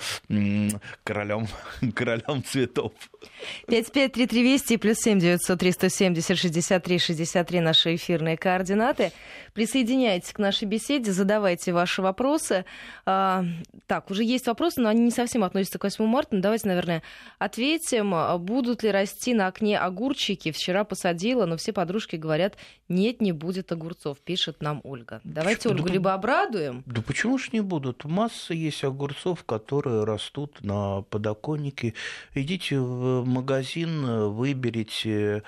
королем, 1.04 1.46
королем 1.94 2.42
цветов. 2.42 2.92
553320 3.68 4.80
плюс 4.80 4.98
7 4.98 5.20
900 5.20 5.58
370 5.58 6.38
63 6.38 6.98
63 6.98 7.60
наши 7.60 7.94
эфирные 7.94 8.36
координаты. 8.36 9.12
Присоединяйтесь 9.52 10.32
к 10.32 10.38
нашей 10.38 10.66
беседе, 10.66 11.12
задавайте 11.12 11.72
ваши 11.72 12.02
вопросы. 12.02 12.64
А, 13.06 13.44
так, 13.86 14.10
уже 14.10 14.24
есть 14.24 14.46
вопросы, 14.48 14.80
но 14.80 14.88
они 14.88 15.00
не 15.00 15.10
совсем 15.10 15.44
относятся 15.44 15.78
к 15.78 15.84
8 15.84 16.04
марта. 16.04 16.34
Но 16.34 16.42
давайте, 16.42 16.68
наверное, 16.68 17.02
ответим. 17.38 18.14
Будут 18.40 18.82
ли 18.82 18.90
расти 18.90 19.32
на 19.32 19.46
окне 19.46 19.78
огурчики? 19.78 20.50
Вчера 20.50 20.84
посадила, 20.84 21.46
но 21.46 21.56
все 21.56 21.72
подружки 21.72 22.16
говорят, 22.16 22.56
нет, 22.88 23.20
не 23.20 23.32
будет 23.32 23.72
огурцов, 23.72 24.18
пишет 24.18 24.55
нам 24.60 24.80
Ольга. 24.84 25.20
Давайте 25.24 25.68
Ольгу 25.68 25.88
да, 25.88 25.92
либо 25.92 26.14
обрадуем. 26.14 26.82
Да 26.86 27.02
почему 27.02 27.38
ж 27.38 27.50
не 27.52 27.60
будут? 27.60 28.04
Масса 28.04 28.54
есть 28.54 28.84
огурцов, 28.84 29.44
которые 29.44 30.04
растут 30.04 30.62
на 30.62 31.02
подоконнике. 31.02 31.94
Идите 32.34 32.78
в 32.78 33.24
магазин, 33.26 34.30
выберите 34.30 35.42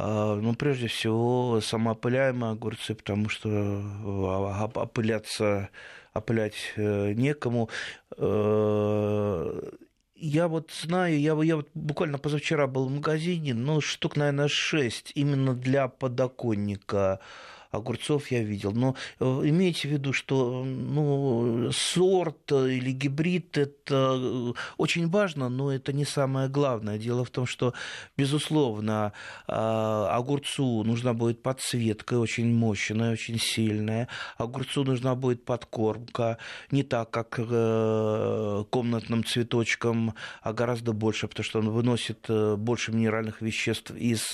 а, 0.00 0.36
ну, 0.36 0.54
прежде 0.54 0.86
всего, 0.86 1.60
самоопыляемые 1.60 2.52
огурцы, 2.52 2.94
потому 2.94 3.28
что 3.28 3.48
а, 3.50 4.70
опыляться, 4.74 5.70
опылять 6.12 6.72
э, 6.76 7.14
некому. 7.14 7.68
Э, 8.16 9.70
я 10.14 10.48
вот 10.48 10.70
знаю, 10.72 11.18
я, 11.20 11.40
я 11.42 11.56
вот 11.56 11.68
буквально 11.74 12.18
позавчера 12.18 12.66
был 12.66 12.86
в 12.86 12.92
магазине, 12.92 13.54
ну, 13.54 13.80
штук, 13.80 14.16
наверное, 14.16 14.48
шесть 14.48 15.12
именно 15.14 15.54
для 15.54 15.88
подоконника 15.88 17.20
огурцов 17.70 18.30
я 18.30 18.42
видел. 18.42 18.72
Но 18.72 18.94
э, 19.20 19.24
имейте 19.24 19.88
в 19.88 19.92
виду, 19.92 20.12
что 20.12 20.64
ну, 20.64 21.70
сорт 21.72 22.50
или 22.52 22.92
гибрид– 22.92 23.58
это 23.58 24.16
э, 24.18 24.52
очень 24.76 25.08
важно, 25.08 25.48
но 25.48 25.72
это 25.72 25.92
не 25.92 26.04
самое 26.04 26.48
главное. 26.48 26.98
Дело 26.98 27.24
в 27.24 27.30
том, 27.30 27.46
что, 27.46 27.74
безусловно, 28.16 29.12
а, 29.46 30.16
огурцу 30.16 30.82
нужна 30.84 31.12
будет 31.12 31.42
подсветка 31.42 32.18
очень 32.18 32.52
мощная, 32.54 33.12
очень 33.12 33.38
сильная. 33.38 34.08
Огурцу 34.36 34.84
нужна 34.84 35.14
будет 35.14 35.44
подкормка, 35.44 36.38
не 36.70 36.82
так, 36.82 37.10
как 37.10 37.38
э, 37.38 38.64
комнатным 38.70 39.24
цветочкам, 39.24 40.14
а 40.42 40.52
гораздо 40.52 40.92
больше, 40.92 41.28
потому 41.28 41.44
что 41.44 41.58
он 41.58 41.70
выносит 41.70 42.26
больше 42.28 42.92
минеральных 42.92 43.42
веществ 43.42 43.90
из 43.90 44.28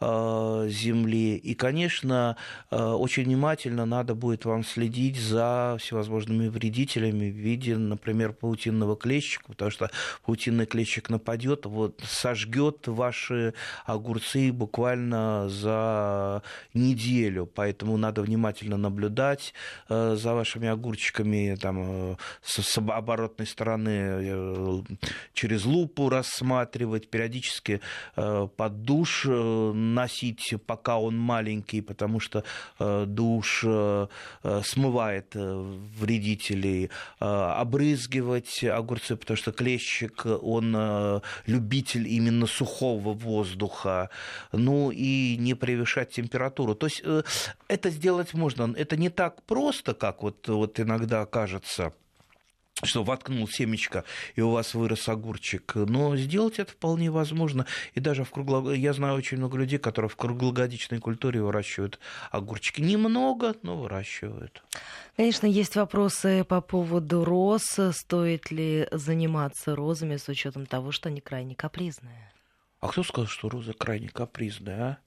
земли. 0.00 1.36
И, 1.36 1.54
конечно, 1.54 2.36
Э, 2.39 2.39
очень 2.70 3.24
внимательно 3.24 3.86
надо 3.86 4.14
будет 4.14 4.44
вам 4.44 4.64
следить 4.64 5.18
за 5.18 5.76
всевозможными 5.80 6.48
вредителями 6.48 7.30
в 7.30 7.34
виде, 7.34 7.76
например, 7.76 8.32
паутинного 8.32 8.96
клещика, 8.96 9.44
потому 9.48 9.70
что 9.70 9.90
паутинный 10.24 10.66
клещик 10.66 11.10
нападет, 11.10 11.66
вот, 11.66 12.00
сожгет 12.06 12.86
ваши 12.86 13.54
огурцы 13.84 14.52
буквально 14.52 15.48
за 15.48 16.42
неделю, 16.74 17.46
поэтому 17.46 17.96
надо 17.96 18.22
внимательно 18.22 18.76
наблюдать 18.76 19.54
э, 19.88 20.16
за 20.16 20.34
вашими 20.34 20.68
огурчиками 20.68 21.56
там, 21.60 22.12
э, 22.12 22.16
с 22.42 22.78
оборотной 22.78 23.46
стороны 23.46 24.84
через 25.32 25.64
лупу 25.64 26.08
рассматривать, 26.08 27.10
периодически 27.10 27.80
под 28.14 28.82
душ 28.82 29.24
носить, 29.26 30.54
пока 30.66 30.98
он 30.98 31.18
маленький, 31.18 31.80
потому 31.80 32.20
что 32.20 32.29
Э, 32.78 33.04
душ 33.06 33.62
э, 33.66 34.06
э, 34.42 34.60
смывает 34.64 35.34
вредителей, 35.34 36.90
обрызгивать 37.18 38.64
огурцы, 38.64 39.16
потому 39.16 39.36
что 39.36 39.52
клещик, 39.52 40.24
он 40.24 41.22
любитель 41.46 42.08
именно 42.08 42.46
сухого 42.46 43.12
воздуха, 43.12 44.10
ну 44.52 44.90
и 44.90 45.36
не 45.38 45.54
превышать 45.54 46.10
температуру. 46.10 46.74
То 46.74 46.86
есть 46.86 47.02
это 47.68 47.90
сделать 47.90 48.34
можно. 48.34 48.74
Это 48.76 48.96
не 48.96 49.10
так 49.10 49.42
просто, 49.44 49.94
как 49.94 50.22
вот, 50.22 50.48
вот 50.48 50.80
иногда 50.80 51.26
кажется 51.26 51.92
что 52.82 53.02
воткнул 53.02 53.48
семечко, 53.48 54.04
и 54.34 54.40
у 54.40 54.50
вас 54.50 54.74
вырос 54.74 55.08
огурчик. 55.08 55.74
Но 55.74 56.16
сделать 56.16 56.58
это 56.58 56.72
вполне 56.72 57.10
возможно. 57.10 57.66
И 57.94 58.00
даже 58.00 58.24
в 58.24 58.30
кругло... 58.30 58.72
я 58.72 58.92
знаю 58.92 59.16
очень 59.16 59.38
много 59.38 59.58
людей, 59.58 59.78
которые 59.78 60.08
в 60.08 60.16
круглогодичной 60.16 60.98
культуре 60.98 61.42
выращивают 61.42 61.98
огурчики. 62.30 62.80
Немного, 62.80 63.54
но 63.62 63.76
выращивают. 63.76 64.62
Конечно, 65.16 65.46
есть 65.46 65.76
вопросы 65.76 66.44
по 66.44 66.60
поводу 66.60 67.24
роз. 67.24 67.78
Стоит 67.92 68.50
ли 68.50 68.88
заниматься 68.92 69.74
розами 69.76 70.16
с 70.16 70.28
учетом 70.28 70.66
того, 70.66 70.92
что 70.92 71.08
они 71.08 71.20
крайне 71.20 71.54
капризные? 71.54 72.32
А 72.80 72.88
кто 72.88 73.02
сказал, 73.02 73.26
что 73.26 73.48
роза 73.48 73.74
крайне 73.74 74.08
капризная, 74.08 74.82
а? 74.82 74.98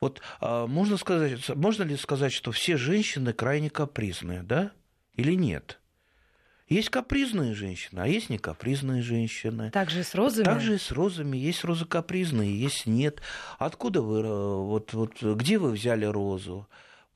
Вот 0.00 0.20
а, 0.40 0.66
можно, 0.66 0.96
сказать, 0.98 1.48
можно 1.54 1.82
ли 1.82 1.96
сказать, 1.96 2.32
что 2.32 2.52
все 2.52 2.76
женщины 2.76 3.32
крайне 3.32 3.70
капризные, 3.70 4.42
да? 4.42 4.72
Или 5.14 5.34
нет? 5.34 5.80
Есть 6.68 6.90
капризные 6.90 7.54
женщины, 7.54 8.00
а 8.00 8.08
есть 8.08 8.28
не 8.28 8.38
капризные 8.38 9.00
женщины. 9.00 9.70
Также 9.70 10.00
и 10.00 10.02
с 10.02 10.16
розами? 10.16 10.44
Также 10.44 10.74
и 10.74 10.78
с 10.78 10.90
розами. 10.90 11.36
Есть 11.36 11.62
розы 11.62 11.84
капризные, 11.84 12.58
есть 12.58 12.86
нет. 12.86 13.22
Откуда 13.58 14.02
вы, 14.02 14.20
э, 14.20 14.56
вот, 14.56 14.92
вот, 14.92 15.22
где 15.22 15.58
вы 15.58 15.70
взяли 15.70 16.06
розу? 16.06 16.66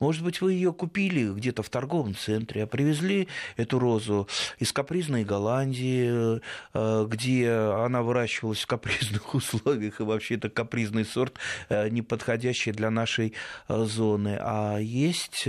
Может 0.01 0.23
быть, 0.23 0.41
вы 0.41 0.53
ее 0.53 0.73
купили 0.73 1.31
где-то 1.31 1.61
в 1.61 1.69
торговом 1.69 2.15
центре, 2.15 2.63
а 2.63 2.67
привезли 2.67 3.27
эту 3.55 3.77
розу 3.77 4.27
из 4.57 4.73
капризной 4.73 5.23
Голландии, 5.23 6.41
э, 6.73 7.05
где 7.07 7.51
она 7.51 8.01
выращивалась 8.01 8.61
в 8.61 8.67
капризных 8.67 9.35
условиях, 9.35 9.99
и 9.99 10.03
вообще 10.03 10.35
это 10.35 10.49
капризный 10.49 11.05
сорт, 11.05 11.35
э, 11.69 11.87
не 11.89 12.01
подходящий 12.01 12.71
для 12.71 12.89
нашей 12.89 13.33
э, 13.67 13.85
зоны. 13.85 14.39
А 14.41 14.79
есть 14.79 15.47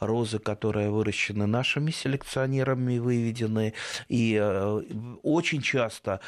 розы, 0.00 0.40
которые 0.40 0.90
выращены 0.90 1.46
нашими 1.46 1.92
селекционерами, 1.92 2.98
выведены, 2.98 3.74
и 4.08 4.42
очень 5.22 5.62
часто 5.62 6.20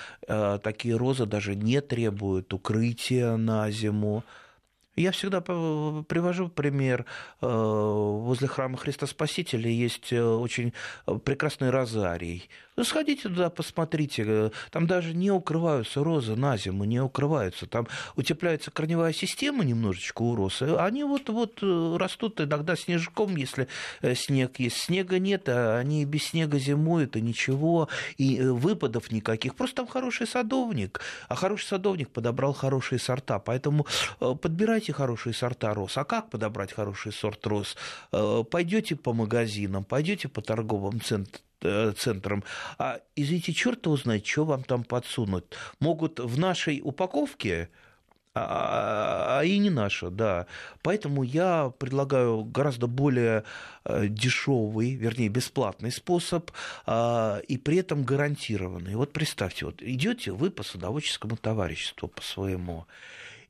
такие 0.62 0.96
розы 0.96 1.26
даже 1.26 1.56
не 1.56 1.80
требуют 1.80 2.54
укрытия 2.54 3.36
на 3.36 3.68
зиму. 3.72 4.22
Я 4.96 5.12
всегда 5.12 5.40
привожу 5.40 6.48
пример. 6.48 7.06
Э, 7.40 7.46
возле 7.46 8.48
храма 8.48 8.76
Христа 8.76 9.06
Спасителя 9.06 9.70
есть 9.70 10.12
э, 10.12 10.22
очень 10.22 10.72
прекрасный 11.24 11.70
розарий. 11.70 12.50
Ну, 12.76 12.84
сходите 12.84 13.28
туда, 13.28 13.50
посмотрите. 13.50 14.24
Э, 14.26 14.50
там 14.72 14.88
даже 14.88 15.14
не 15.14 15.30
укрываются 15.30 16.02
розы 16.02 16.34
на 16.34 16.56
зиму, 16.56 16.84
не 16.84 17.00
укрываются. 17.00 17.66
Там 17.66 17.86
утепляется 18.16 18.72
корневая 18.72 19.12
система 19.12 19.64
немножечко 19.64 20.22
у 20.22 20.34
роз. 20.34 20.60
Они 20.60 21.04
вот-вот 21.04 21.62
растут 21.62 22.40
иногда 22.40 22.74
снежком, 22.74 23.36
если 23.36 23.68
снег 24.14 24.58
есть. 24.58 24.76
Снега 24.76 25.20
нет, 25.20 25.48
а 25.48 25.78
они 25.78 26.04
без 26.04 26.24
снега 26.24 26.58
зимуют, 26.58 27.14
и 27.14 27.20
ничего. 27.20 27.88
И 28.18 28.40
выпадов 28.40 29.12
никаких. 29.12 29.54
Просто 29.54 29.76
там 29.76 29.86
хороший 29.86 30.26
садовник. 30.26 31.00
А 31.28 31.36
хороший 31.36 31.66
садовник 31.66 32.10
подобрал 32.10 32.52
хорошие 32.52 32.98
сорта. 32.98 33.38
Поэтому 33.38 33.86
подбирайте 34.18 34.79
подберите 34.80 34.92
хорошие 34.92 35.34
сорта 35.34 35.74
роз. 35.74 35.98
А 35.98 36.04
как 36.04 36.30
подобрать 36.30 36.72
хороший 36.72 37.12
сорт 37.12 37.46
роз? 37.46 37.76
Э, 38.12 38.42
пойдете 38.50 38.96
по 38.96 39.12
магазинам, 39.12 39.84
пойдете 39.84 40.28
по 40.28 40.40
торговым 40.40 41.00
центрам, 41.00 41.42
э, 41.62 41.92
центром, 41.96 42.42
а 42.78 43.00
извините, 43.16 43.52
черт 43.52 43.86
его 43.86 43.96
знает, 43.96 44.26
что 44.26 44.44
вам 44.44 44.62
там 44.64 44.84
подсунут. 44.84 45.56
Могут 45.80 46.20
в 46.20 46.38
нашей 46.38 46.80
упаковке 46.82 47.68
а, 48.32 48.40
а, 48.42 49.40
а 49.40 49.44
и 49.44 49.58
не 49.58 49.70
наша, 49.70 50.08
да. 50.08 50.46
Поэтому 50.82 51.24
я 51.24 51.72
предлагаю 51.78 52.44
гораздо 52.44 52.86
более 52.86 53.42
э, 53.84 54.06
дешевый, 54.08 54.94
вернее, 54.94 55.28
бесплатный 55.28 55.90
способ 55.90 56.50
и 57.48 57.60
при 57.64 57.76
этом 57.76 58.04
гарантированный. 58.04 58.94
Вот 58.94 59.12
представьте, 59.12 59.66
вот 59.66 59.82
идете 59.82 60.30
вы 60.30 60.50
по 60.50 60.62
садоводческому 60.62 61.36
товариществу 61.36 62.08
по 62.08 62.22
своему, 62.22 62.86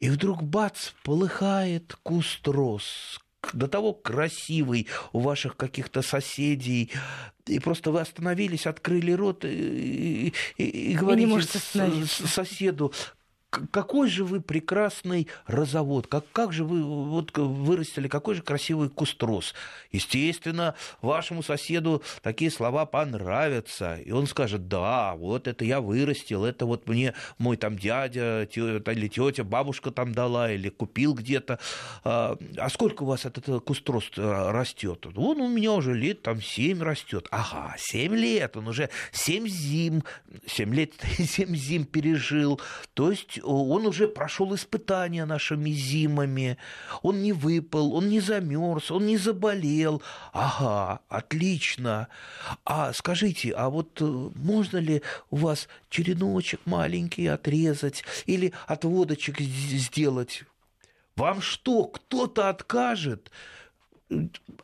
и 0.01 0.11
вдруг 0.11 0.43
бац, 0.43 0.91
полыхает 1.03 1.97
куст 2.03 2.47
роз, 2.49 3.21
до 3.53 3.69
того 3.69 3.93
красивый 3.93 4.87
у 5.13 5.21
ваших 5.21 5.57
каких-то 5.57 6.03
соседей, 6.03 6.91
и 7.47 7.59
просто 7.59 7.91
вы 7.91 8.01
остановились, 8.01 8.67
открыли 8.67 9.13
рот 9.13 9.45
и, 9.45 10.33
и, 10.57 10.65
и 10.65 10.95
говорите 10.95 11.27
соседу, 12.27 12.93
какой 13.51 14.09
же 14.09 14.25
вы 14.25 14.41
прекрасный 14.41 15.27
розовод, 15.47 16.07
как, 16.07 16.25
как 16.33 16.53
же 16.53 16.65
вы 16.65 16.83
вот 16.83 17.37
вырастили, 17.37 18.09
какой 18.09 18.37
же 18.37 18.43
красивый 18.43 18.89
куст 18.89 19.23
роз. 19.23 19.55
Естественно, 19.91 20.75
вашему 21.03 21.43
соседу 21.43 22.03
такие 22.23 22.51
слова 22.51 22.87
понравятся, 22.87 23.97
и 23.97 24.13
он 24.13 24.27
скажет, 24.27 24.69
да, 24.69 25.15
вот 25.17 25.49
это 25.49 25.65
я 25.65 25.81
вырастил, 25.81 26.45
это 26.45 26.65
вот 26.67 26.89
мне 26.89 27.15
мой 27.39 27.57
там 27.57 27.77
дядя 27.77 28.47
тетя, 28.47 28.93
или 28.93 29.09
тетя, 29.09 29.45
бабушка 29.45 29.91
там 29.91 30.13
дала, 30.13 30.53
или 30.53 30.69
купил 30.69 31.15
где-то. 31.15 31.59
А, 32.05 32.37
а 32.57 32.69
сколько 32.71 33.03
у 33.03 33.07
вас 33.07 33.25
этот 33.25 33.65
куст 33.65 33.89
роз 33.89 34.11
э, 34.17 34.51
растет? 34.51 35.07
Он 35.17 35.41
у 35.41 35.49
меня 35.49 35.73
уже 35.73 35.95
лет 35.95 36.23
там 36.23 36.41
семь 36.41 36.83
растет. 36.83 37.27
Ага, 37.31 37.75
семь 37.79 38.15
лет, 38.15 38.57
он 38.57 38.69
уже 38.69 38.91
семь 39.13 39.49
зим, 39.49 40.05
семь 40.47 40.75
лет, 40.75 40.93
семь 41.19 41.55
зим 41.55 41.85
пережил. 41.85 42.61
То 42.95 43.11
есть 43.11 43.40
он 43.43 43.87
уже 43.87 44.09
прошел 44.09 44.55
испытания 44.55 45.25
нашими 45.25 45.71
зимами, 45.71 46.59
он 47.03 47.23
не 47.23 47.33
выпал, 47.33 47.95
он 47.95 48.09
не 48.09 48.21
замерз, 48.21 48.91
он 48.91 49.07
не 49.07 49.17
заболел. 49.17 50.03
Ага, 50.33 51.01
отлично. 51.09 52.09
А 52.65 52.93
скажите, 52.93 53.53
а 53.53 53.69
вот 53.71 54.01
э, 54.01 54.05
можно 54.05 54.79
ли 54.79 55.03
у 55.31 55.37
вас 55.37 55.69
череночек 55.89 56.61
маленький 56.65 57.27
отрезать 57.27 58.05
или 58.27 58.53
отводочек 58.67 59.41
сделать? 59.41 60.45
Вам 61.17 61.41
что, 61.41 61.85
кто-то 61.85 62.49
откажет? 62.49 63.31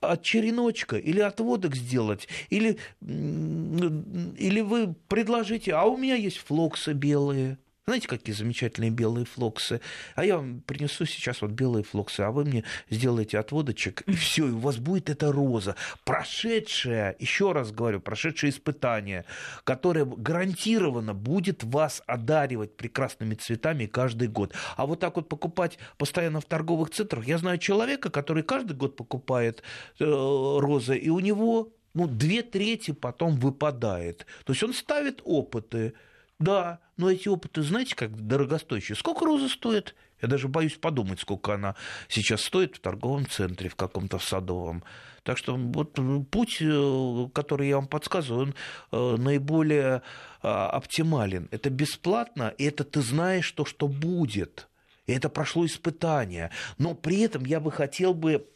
от 0.01 0.23
череночка 0.23 0.97
или 0.97 1.21
отводок 1.21 1.77
сделать, 1.77 2.29
или, 2.51 2.79
или 3.01 4.61
вы 4.61 4.95
предложите, 5.09 5.73
а 5.73 5.85
у 5.85 5.97
меня 5.97 6.17
есть 6.17 6.39
флоксы 6.39 6.93
белые, 6.93 7.59
знаете, 7.89 8.09
какие 8.09 8.35
замечательные 8.35 8.91
белые 8.91 9.27
флоксы? 9.27 9.81
А 10.17 10.25
я 10.25 10.39
вам 10.39 10.61
принесу 10.63 11.07
сейчас 11.07 11.41
вот 11.41 11.53
белые 11.53 11.85
флоксы, 11.85 12.23
а 12.23 12.33
вы 12.33 12.45
мне 12.45 12.65
сделаете 12.91 13.39
отводочек, 13.39 14.01
и 14.09 14.13
все, 14.15 14.49
и 14.49 14.51
у 14.51 14.59
вас 14.59 14.79
будет 14.79 15.09
эта 15.09 15.31
роза, 15.31 15.77
прошедшая, 16.05 17.15
еще 17.21 17.53
раз 17.53 17.71
говорю, 17.71 18.01
прошедшее 18.01 18.51
испытание, 18.51 19.25
которое 19.63 20.05
гарантированно 20.05 21.15
будет 21.15 21.63
вас 21.63 22.03
одаривать 22.09 22.77
прекрасными 22.77 23.37
цветами 23.37 23.87
каждый 23.87 24.27
год. 24.27 24.53
А 24.77 24.85
вот 24.85 24.99
так 24.99 25.15
вот 25.15 25.29
покупать 25.29 25.79
постоянно 25.97 26.41
в 26.41 26.45
торговых 26.45 26.91
центрах, 26.91 27.25
я 27.29 27.39
знаю 27.39 27.59
человека, 27.59 28.11
который 28.11 28.43
каждый 28.43 28.77
год 28.77 28.97
покупает 28.97 29.63
э, 30.01 30.05
розы, 30.05 30.97
и 30.97 31.09
у 31.09 31.21
него 31.21 31.73
ну, 31.95 32.09
две 32.09 32.43
трети 32.43 32.91
потом 32.91 33.37
выпадает. 33.37 34.27
То 34.45 34.53
есть 34.53 34.65
он 34.65 34.75
ставит 34.75 35.21
опыты, 35.23 35.95
да, 36.39 36.81
но 36.97 37.11
эти 37.11 37.29
опыты, 37.29 37.63
знаете, 37.63 37.95
как 37.95 38.15
дорогостоящие. 38.27 38.97
Сколько 38.97 39.25
роза 39.25 39.49
стоит? 39.49 39.95
Я 40.21 40.29
даже 40.29 40.49
боюсь 40.49 40.77
подумать, 40.77 41.21
сколько 41.21 41.55
она 41.55 41.77
сейчас 42.09 42.43
стоит 42.43 42.77
в 42.77 42.81
торговом 42.81 43.27
центре, 43.27 43.69
в 43.69 43.77
каком-то 43.77 44.19
садовом. 44.19 44.83
Так 45.23 45.39
что 45.39 45.57
вот 45.57 45.99
путь, 46.31 46.59
э, 46.61 47.29
который 47.35 47.69
я 47.69 47.77
вам 47.77 47.89
подсказываю, 47.89 48.43
он 48.43 48.55
э, 48.93 49.17
наиболее 49.21 50.03
а, 50.43 50.71
оптимален. 50.71 51.49
Это 51.51 51.69
бесплатно, 51.69 52.55
и 52.57 52.65
это 52.65 52.85
ты 52.85 53.03
знаешь 53.03 53.51
то, 53.53 53.65
что 53.65 53.89
будет. 53.89 54.69
И 55.07 55.13
это 55.13 55.29
прошло 55.29 55.67
испытание. 55.67 56.51
Но 56.79 56.95
при 56.95 57.21
этом 57.21 57.45
я 57.45 57.61
бы 57.61 57.73
хотел 57.73 58.15
бы 58.15 58.47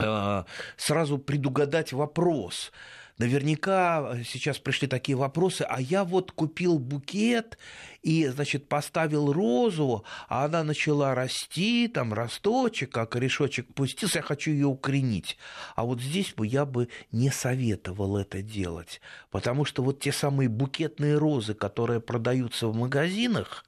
э, 0.00 0.44
сразу 0.76 1.18
предугадать 1.18 1.92
вопрос– 1.92 2.72
Наверняка 3.18 4.14
э, 4.16 4.24
сейчас 4.24 4.58
пришли 4.58 4.88
такие 4.88 5.16
вопросы, 5.16 5.62
а 5.62 5.80
я 5.80 6.04
вот 6.04 6.32
купил 6.32 6.78
букет 6.78 7.58
и, 8.02 8.26
значит, 8.26 8.68
поставил 8.68 9.32
розу, 9.32 10.04
а 10.28 10.44
она 10.44 10.64
начала 10.64 11.14
расти, 11.14 11.86
там 11.86 12.12
росточек, 12.12 12.96
а 12.96 13.06
корешочек 13.06 13.72
пустился, 13.72 14.18
я 14.18 14.22
хочу 14.22 14.50
ее 14.50 14.66
укоренить. 14.66 15.38
А 15.76 15.84
вот 15.84 16.00
здесь 16.00 16.34
бы 16.34 16.46
я 16.46 16.64
бы 16.64 16.88
не 17.12 17.30
советовал 17.30 18.16
это 18.16 18.42
делать, 18.42 19.00
потому 19.30 19.64
что 19.64 19.82
вот 19.84 20.00
те 20.00 20.10
самые 20.10 20.48
букетные 20.48 21.16
розы, 21.16 21.54
которые 21.54 22.00
продаются 22.00 22.66
в 22.66 22.74
магазинах, 22.74 23.64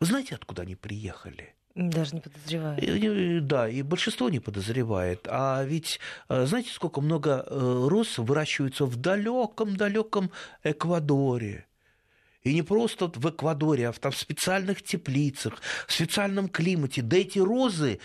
вы 0.00 0.06
знаете, 0.06 0.34
откуда 0.34 0.62
они 0.62 0.74
приехали? 0.74 1.54
Даже 1.78 2.16
не 2.16 2.20
подозреваю. 2.20 3.40
Да, 3.42 3.68
и 3.68 3.82
большинство 3.82 4.28
не 4.28 4.40
подозревает. 4.40 5.28
А 5.30 5.62
ведь 5.62 6.00
э, 6.28 6.44
знаете, 6.44 6.70
сколько 6.72 7.00
много 7.00 7.44
э, 7.46 7.86
роз 7.88 8.18
выращиваются 8.18 8.84
в 8.84 8.96
далеком-далеком 8.96 10.32
Эквадоре. 10.64 11.66
И 12.42 12.52
не 12.52 12.62
просто 12.62 13.06
в 13.14 13.30
Эквадоре, 13.30 13.88
а 13.88 13.92
в, 13.92 14.00
там, 14.00 14.10
в 14.10 14.16
специальных 14.16 14.82
теплицах, 14.82 15.60
в 15.86 15.92
специальном 15.92 16.48
климате. 16.48 17.00
Да 17.00 17.16
эти 17.16 17.38
розы, 17.38 18.00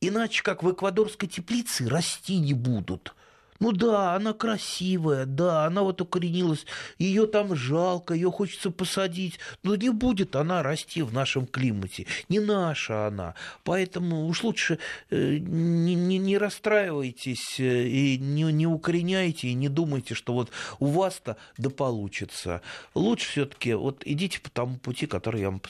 иначе 0.00 0.42
как 0.42 0.62
в 0.62 0.72
эквадорской 0.72 1.28
теплице, 1.28 1.86
расти 1.90 2.38
не 2.38 2.54
будут. 2.54 3.14
Ну 3.60 3.72
да, 3.72 4.14
она 4.14 4.32
красивая, 4.32 5.26
да, 5.26 5.66
она 5.66 5.82
вот 5.82 6.00
укоренилась, 6.00 6.64
ее 6.98 7.26
там 7.26 7.54
жалко, 7.54 8.14
ее 8.14 8.30
хочется 8.30 8.70
посадить, 8.70 9.38
но 9.62 9.76
не 9.76 9.90
будет 9.90 10.34
она 10.34 10.62
расти 10.62 11.02
в 11.02 11.12
нашем 11.12 11.46
климате, 11.46 12.06
не 12.30 12.40
наша 12.40 13.06
она. 13.06 13.34
Поэтому 13.64 14.26
уж 14.26 14.44
лучше 14.44 14.78
э, 15.10 15.36
не, 15.36 15.94
не, 15.94 16.16
не 16.16 16.38
расстраивайтесь 16.38 17.60
э, 17.60 17.86
и 17.86 18.16
не, 18.16 18.44
не 18.44 18.66
укореняйте, 18.66 19.48
и 19.48 19.54
не 19.54 19.68
думайте, 19.68 20.14
что 20.14 20.32
вот 20.32 20.50
у 20.78 20.86
вас-то 20.86 21.36
да 21.58 21.68
получится. 21.68 22.62
Лучше 22.94 23.28
все-таки 23.28 23.74
вот 23.74 24.02
идите 24.06 24.40
по 24.40 24.48
тому 24.48 24.78
пути, 24.78 25.06
который 25.06 25.42
я 25.42 25.50
вам 25.50 25.60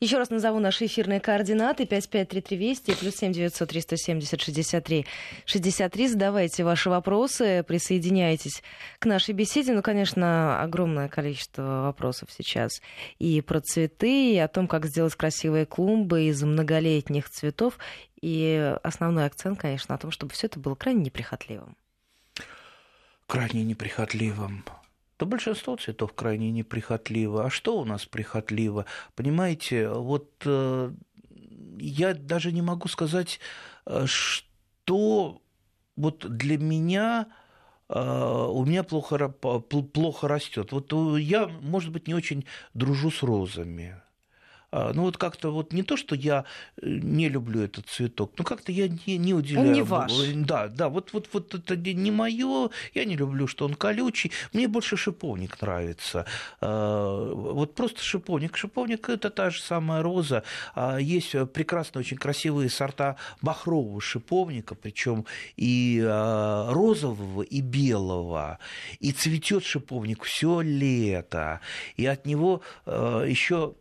еще 0.00 0.16
раз 0.16 0.30
назову 0.30 0.60
наши 0.60 0.86
эфирные 0.86 1.20
координаты. 1.20 1.84
553320 1.84 2.98
плюс 2.98 3.16
7 3.16 3.32
900 3.32 3.68
370 3.68 4.40
63 4.40 5.06
63. 5.44 6.08
Задавайте 6.08 6.64
ваши 6.64 6.88
вопросы, 6.88 7.62
присоединяйтесь 7.68 8.62
к 8.98 9.06
нашей 9.06 9.34
беседе. 9.34 9.72
Ну, 9.72 9.82
конечно, 9.82 10.62
огромное 10.62 11.08
количество 11.08 11.82
вопросов 11.84 12.30
сейчас 12.32 12.80
и 13.18 13.42
про 13.42 13.60
цветы, 13.60 14.32
и 14.32 14.38
о 14.38 14.48
том, 14.48 14.68
как 14.68 14.86
сделать 14.86 15.14
красивые 15.14 15.66
клумбы 15.66 16.24
из 16.24 16.42
многолетних 16.42 17.28
цветов. 17.28 17.78
И 18.22 18.74
основной 18.82 19.26
акцент, 19.26 19.58
конечно, 19.58 19.94
на 19.94 19.98
том, 19.98 20.10
чтобы 20.10 20.32
все 20.32 20.46
это 20.46 20.58
было 20.58 20.74
крайне 20.74 21.02
неприхотливым. 21.04 21.76
Крайне 23.26 23.64
неприхотливым 23.64 24.64
то 25.20 25.26
большинство 25.26 25.76
цветов 25.76 26.14
крайне 26.14 26.50
неприхотливо. 26.50 27.44
А 27.44 27.50
что 27.50 27.78
у 27.78 27.84
нас 27.84 28.06
прихотливо? 28.06 28.86
Понимаете, 29.14 29.90
вот 29.90 30.30
э, 30.46 30.92
я 31.78 32.14
даже 32.14 32.52
не 32.52 32.62
могу 32.62 32.88
сказать, 32.88 33.38
э, 33.84 34.06
что 34.06 35.42
вот 35.94 36.26
для 36.26 36.56
меня 36.56 37.26
э, 37.90 38.00
у 38.00 38.64
меня 38.64 38.82
плохо, 38.82 39.28
плохо 39.28 40.26
растет. 40.26 40.72
Вот 40.72 40.90
я, 41.18 41.48
может 41.48 41.92
быть, 41.92 42.08
не 42.08 42.14
очень 42.14 42.46
дружу 42.72 43.10
с 43.10 43.22
розами. 43.22 44.00
А, 44.72 44.92
ну 44.94 45.02
вот 45.02 45.16
как-то 45.16 45.52
вот 45.52 45.72
не 45.72 45.82
то, 45.82 45.96
что 45.96 46.14
я 46.14 46.44
э, 46.80 46.86
не 46.86 47.28
люблю 47.28 47.62
этот 47.62 47.86
цветок, 47.86 48.32
но 48.38 48.44
как-то 48.44 48.70
я 48.70 48.88
не, 48.88 49.18
не 49.18 49.34
уделяю. 49.34 49.68
Он 49.68 49.72
не 49.72 49.82
ваш. 49.82 50.12
Да, 50.34 50.68
да, 50.68 50.88
вот, 50.88 51.12
вот, 51.12 51.28
вот 51.32 51.54
это 51.54 51.76
не 51.76 52.10
мое, 52.10 52.70
я 52.94 53.04
не 53.04 53.16
люблю, 53.16 53.46
что 53.46 53.64
он 53.64 53.74
колючий. 53.74 54.30
Мне 54.52 54.68
больше 54.68 54.96
шиповник 54.96 55.60
нравится. 55.60 56.26
А, 56.60 57.32
вот 57.34 57.74
просто 57.74 58.02
шиповник. 58.02 58.56
Шиповник 58.56 59.08
это 59.08 59.30
та 59.30 59.50
же 59.50 59.60
самая 59.60 60.02
роза. 60.02 60.44
А, 60.74 60.98
есть 60.98 61.34
прекрасные, 61.52 62.00
очень 62.00 62.16
красивые 62.16 62.70
сорта 62.70 63.16
бахрового 63.42 64.00
шиповника, 64.00 64.74
причем 64.74 65.26
и 65.56 66.00
розового, 66.00 67.42
и 67.42 67.60
белого. 67.60 68.58
И 69.00 69.12
цветет 69.12 69.64
шиповник 69.64 70.22
все 70.24 70.60
лето. 70.60 71.60
И 71.96 72.06
от 72.06 72.26
него 72.26 72.62
еще 72.86 73.74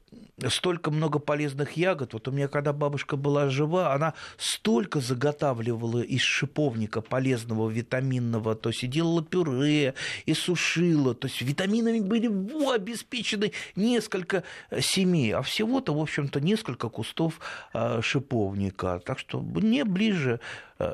столько 0.47 0.91
много 0.91 1.19
полезных 1.19 1.73
ягод. 1.73 2.13
Вот 2.13 2.27
у 2.27 2.31
меня, 2.31 2.47
когда 2.47 2.71
бабушка 2.73 3.17
была 3.17 3.49
жива, 3.49 3.93
она 3.93 4.13
столько 4.37 5.01
заготавливала 5.01 6.01
из 6.01 6.21
шиповника 6.21 7.01
полезного 7.01 7.69
витаминного, 7.69 8.55
то 8.55 8.69
есть 8.69 8.83
и 8.83 8.87
делала 8.87 9.23
пюре, 9.23 9.95
и 10.25 10.33
сушила. 10.33 11.13
То 11.13 11.27
есть 11.27 11.41
витаминами 11.41 11.99
были 11.99 12.27
во, 12.27 12.71
обеспечены 12.71 13.51
несколько 13.75 14.43
э, 14.69 14.81
семей, 14.81 15.33
а 15.33 15.41
всего-то, 15.41 15.93
в 15.93 15.99
общем-то, 15.99 16.39
несколько 16.39 16.89
кустов 16.89 17.39
э, 17.73 18.01
шиповника. 18.01 19.01
Так 19.05 19.19
что 19.19 19.41
мне 19.41 19.83
ближе 19.83 20.39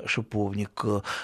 шиповник. 0.06 0.84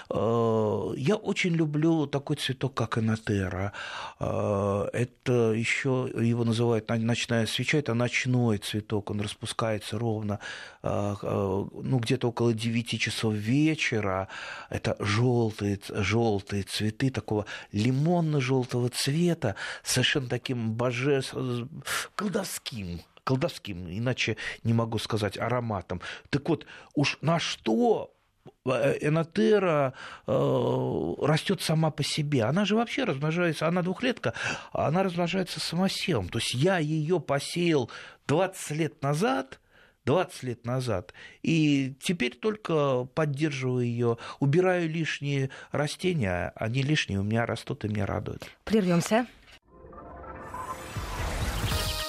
Э, 0.10 0.94
я 0.98 1.16
очень 1.16 1.54
люблю 1.56 2.06
такой 2.08 2.36
цветок, 2.36 2.74
как 2.74 2.98
энотера. 2.98 3.74
Э, 4.20 4.88
это 4.94 5.54
еще 5.54 6.10
его 6.16 6.44
называют 6.44 6.90
ночная 6.90 7.46
свеча, 7.46 7.78
это 7.78 7.94
ночной 7.94 8.58
цветок, 8.58 9.10
он 9.10 9.22
распускается 9.22 9.98
ровно 9.98 10.40
ну, 10.84 12.00
где-то 12.00 12.30
около 12.30 12.54
9 12.54 13.00
часов 13.00 13.34
вечера. 13.34 14.28
Это 14.70 14.96
желтые, 15.00 15.80
желтые 15.90 16.64
цветы 16.64 17.12
такого 17.12 17.46
лимонно-желтого 17.72 18.90
цвета, 18.90 19.56
совершенно 19.84 20.28
таким 20.28 20.74
божественным, 20.74 21.84
колдовским 22.16 23.02
колдовским, 23.24 23.88
иначе 23.88 24.36
не 24.64 24.74
могу 24.74 24.98
сказать, 24.98 25.38
ароматом. 25.38 26.02
Так 26.32 26.50
вот, 26.50 26.66
уж 26.96 27.20
на 27.22 27.40
что 27.40 28.12
Э, 28.12 28.21
Энотера 28.66 29.94
э, 30.28 31.14
растет 31.22 31.62
сама 31.62 31.92
по 31.92 32.04
себе. 32.04 32.44
Она 32.44 32.66
же 32.66 32.76
вообще 32.76 33.04
размножается, 33.04 33.68
она 33.68 33.82
двухлетка, 33.82 34.34
она 34.72 35.04
размножается 35.04 35.60
самосевом. 35.60 36.30
То 36.30 36.40
есть 36.40 36.54
я 36.54 36.78
ее 36.78 37.20
посеял 37.20 37.90
20 38.28 38.72
лет 38.72 39.02
назад, 39.02 39.60
20 40.06 40.44
лет 40.44 40.66
назад. 40.66 41.14
И 41.42 41.96
теперь 42.02 42.36
только 42.36 43.06
поддерживаю 43.06 43.86
ее, 43.86 44.18
убираю 44.40 44.90
лишние 44.90 45.50
растения, 45.72 46.52
они 46.56 46.84
лишние 46.84 47.20
у 47.20 47.24
меня 47.24 47.46
растут 47.46 47.86
и 47.86 47.88
меня 47.88 48.06
радуют. 48.06 48.46
Прервемся. 48.64 49.26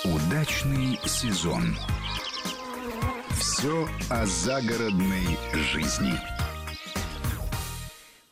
Удачный 0.04 0.98
сезон. 1.06 1.76
Все 3.42 3.88
о 4.08 4.24
загородной 4.24 5.36
жизни. 5.52 6.12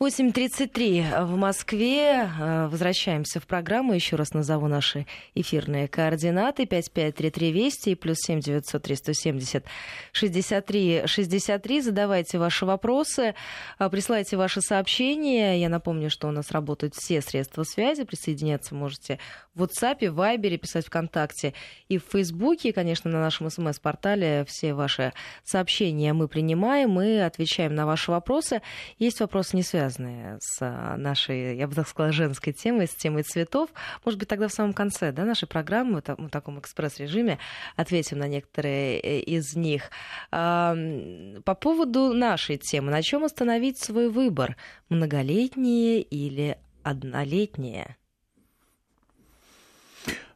8.33 0.02 1.26
в 1.26 1.36
Москве. 1.36 2.26
Э, 2.40 2.68
возвращаемся 2.68 3.38
в 3.38 3.46
программу. 3.46 3.92
Еще 3.92 4.16
раз 4.16 4.32
назову 4.32 4.66
наши 4.66 5.04
эфирные 5.34 5.88
координаты. 5.88 6.64
553320 6.64 7.86
и 7.88 7.94
плюс 7.96 8.16
7 8.20 8.40
900 8.40 8.82
370 8.82 9.64
63 10.12 11.02
63. 11.04 11.80
Задавайте 11.82 12.38
ваши 12.38 12.64
вопросы, 12.64 13.34
э, 13.78 13.90
присылайте 13.90 14.38
ваши 14.38 14.62
сообщения. 14.62 15.60
Я 15.60 15.68
напомню, 15.68 16.08
что 16.08 16.28
у 16.28 16.30
нас 16.30 16.50
работают 16.50 16.94
все 16.94 17.20
средства 17.20 17.64
связи. 17.64 18.04
Присоединяться 18.04 18.74
можете 18.74 19.18
в 19.54 19.62
WhatsApp, 19.62 20.08
в 20.08 20.18
Viber, 20.18 20.56
писать 20.56 20.86
ВКонтакте 20.86 21.52
и 21.90 21.98
в 21.98 22.04
Фейсбуке. 22.10 22.72
Конечно, 22.72 23.10
на 23.10 23.20
нашем 23.20 23.50
смс-портале 23.50 24.46
все 24.48 24.72
ваши 24.72 25.12
сообщения 25.44 26.14
мы 26.14 26.26
принимаем. 26.26 26.88
Мы 26.88 27.22
отвечаем 27.22 27.74
на 27.74 27.84
ваши 27.84 28.10
вопросы. 28.10 28.62
Есть 28.98 29.20
вопросы, 29.20 29.56
не 29.56 29.62
связанные 29.62 29.89
связанные 29.90 30.38
с 30.40 30.58
а, 30.60 30.96
нашей, 30.96 31.56
я 31.56 31.66
бы 31.66 31.74
так 31.74 31.88
сказала, 31.88 32.12
женской 32.12 32.52
темой, 32.52 32.86
с 32.86 32.94
темой 32.94 33.22
цветов. 33.22 33.70
Может 34.04 34.18
быть, 34.18 34.28
тогда 34.28 34.48
в 34.48 34.52
самом 34.52 34.72
конце 34.72 35.12
да, 35.12 35.24
нашей 35.24 35.48
программы, 35.48 36.02
в 36.06 36.28
таком 36.28 36.58
экспресс-режиме, 36.58 37.38
ответим 37.76 38.18
на 38.18 38.28
некоторые 38.28 39.00
э, 39.00 39.20
из 39.20 39.56
них. 39.56 39.90
По 40.30 41.56
поводу 41.60 42.12
нашей 42.12 42.56
темы, 42.56 42.90
на 42.90 43.02
чем 43.02 43.24
остановить 43.24 43.78
свой 43.78 44.08
выбор? 44.08 44.56
Многолетние 44.88 46.02
или 46.02 46.58
однолетние? 46.82 47.96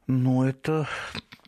Ну, 0.06 0.44
это 0.44 0.86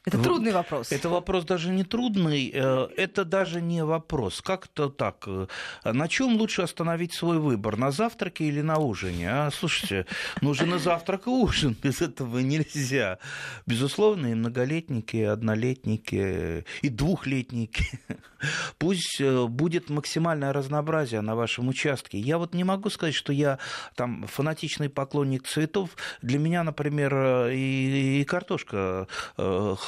это 0.07 0.23
трудный 0.23 0.53
вопрос. 0.53 0.93
Это 0.93 1.09
вопрос 1.09 1.45
даже 1.45 1.71
не 1.71 1.83
трудный, 1.83 2.49
э, 2.55 2.89
это 2.97 3.25
даже 3.25 3.61
не 3.61 3.85
вопрос. 3.85 4.41
Как-то 4.41 4.89
так. 4.89 5.25
Э, 5.27 5.49
на 5.85 6.07
чем 6.07 6.37
лучше 6.37 6.63
остановить 6.63 7.13
свой 7.13 7.39
выбор? 7.39 7.77
На 7.77 7.91
завтраке 7.91 8.45
или 8.45 8.61
на 8.61 8.79
ужине? 8.79 9.29
А, 9.29 9.51
слушайте, 9.51 10.07
нужен 10.43 10.73
и 10.77 10.79
завтрак, 10.79 11.27
и 11.27 11.31
ужин. 11.31 11.77
Без 11.83 12.03
этого 12.03 12.39
нельзя. 12.39 13.19
Безусловно, 13.67 14.29
и 14.29 14.35
многолетники, 14.35 15.17
и 15.17 15.23
однолетники, 15.23 16.65
и 16.83 16.89
двухлетники. 16.89 18.01
Пусть 18.79 19.21
э, 19.21 19.47
будет 19.47 19.91
максимальное 19.91 20.53
разнообразие 20.53 21.21
на 21.21 21.35
вашем 21.35 21.67
участке. 21.67 22.21
Я 22.21 22.39
вот 22.39 22.55
не 22.55 22.63
могу 22.63 22.91
сказать, 22.91 23.17
что 23.17 23.33
я 23.33 23.59
там 23.97 24.25
фанатичный 24.29 24.89
поклонник 24.89 25.49
цветов. 25.49 25.97
Для 26.23 26.39
меня, 26.39 26.63
например, 26.63 27.49
и, 27.49 28.21
и 28.21 28.25
картошка 28.25 29.09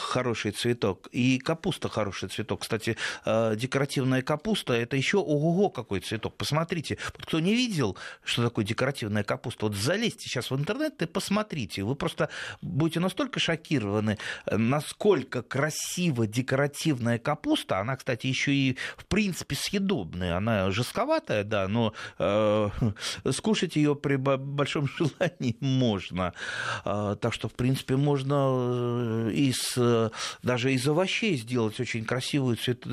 хороший 0.08 0.52
цветок, 0.52 1.08
и 1.12 1.38
капуста 1.38 1.88
хороший 1.88 2.28
цветок. 2.28 2.62
Кстати, 2.62 2.96
э, 3.24 3.54
декоративная 3.56 4.22
капуста– 4.22 4.72
это 4.74 4.96
еще 4.96 5.18
ого-го 5.18 5.70
какой 5.70 6.00
цветок. 6.00 6.36
Посмотрите, 6.36 6.98
вот 7.14 7.26
кто 7.26 7.40
не 7.40 7.54
видел, 7.54 7.96
что 8.24 8.44
такое 8.44 8.64
декоративная 8.64 9.22
капуста, 9.22 9.66
вот 9.66 9.76
залезьте 9.76 10.28
сейчас 10.28 10.50
в 10.50 10.56
интернет 10.56 11.00
и 11.02 11.06
посмотрите. 11.06 11.82
Вы 11.82 11.94
просто 11.94 12.28
будете 12.62 13.00
настолько 13.00 13.38
шокированы, 13.40 14.18
насколько 14.50 15.42
красиво 15.42 16.26
декоративная 16.26 17.18
капуста. 17.18 17.78
Она, 17.78 17.96
кстати, 17.96 18.26
еще 18.26 18.52
и 18.52 18.76
в 18.96 19.06
принципе 19.06 19.56
съедобная. 19.56 20.36
Она 20.36 20.70
жестковатая, 20.70 21.44
да, 21.44 21.68
но 21.68 21.92
э, 22.18 22.68
скушать 23.32 23.76
ее 23.76 23.94
при 23.94 24.16
большом 24.16 24.88
желании 24.98 25.56
можно. 25.60 26.32
Э, 26.84 27.16
так 27.20 27.32
что, 27.32 27.48
в 27.48 27.54
принципе, 27.54 27.96
можно 27.96 29.28
э, 29.28 29.30
и 29.32 29.52
с 29.52 29.76
даже 30.42 30.72
из 30.72 30.86
овощей 30.88 31.36
сделать 31.36 31.78
очень 31.80 32.04
красивую 32.04 32.56
цвет, 32.56 32.84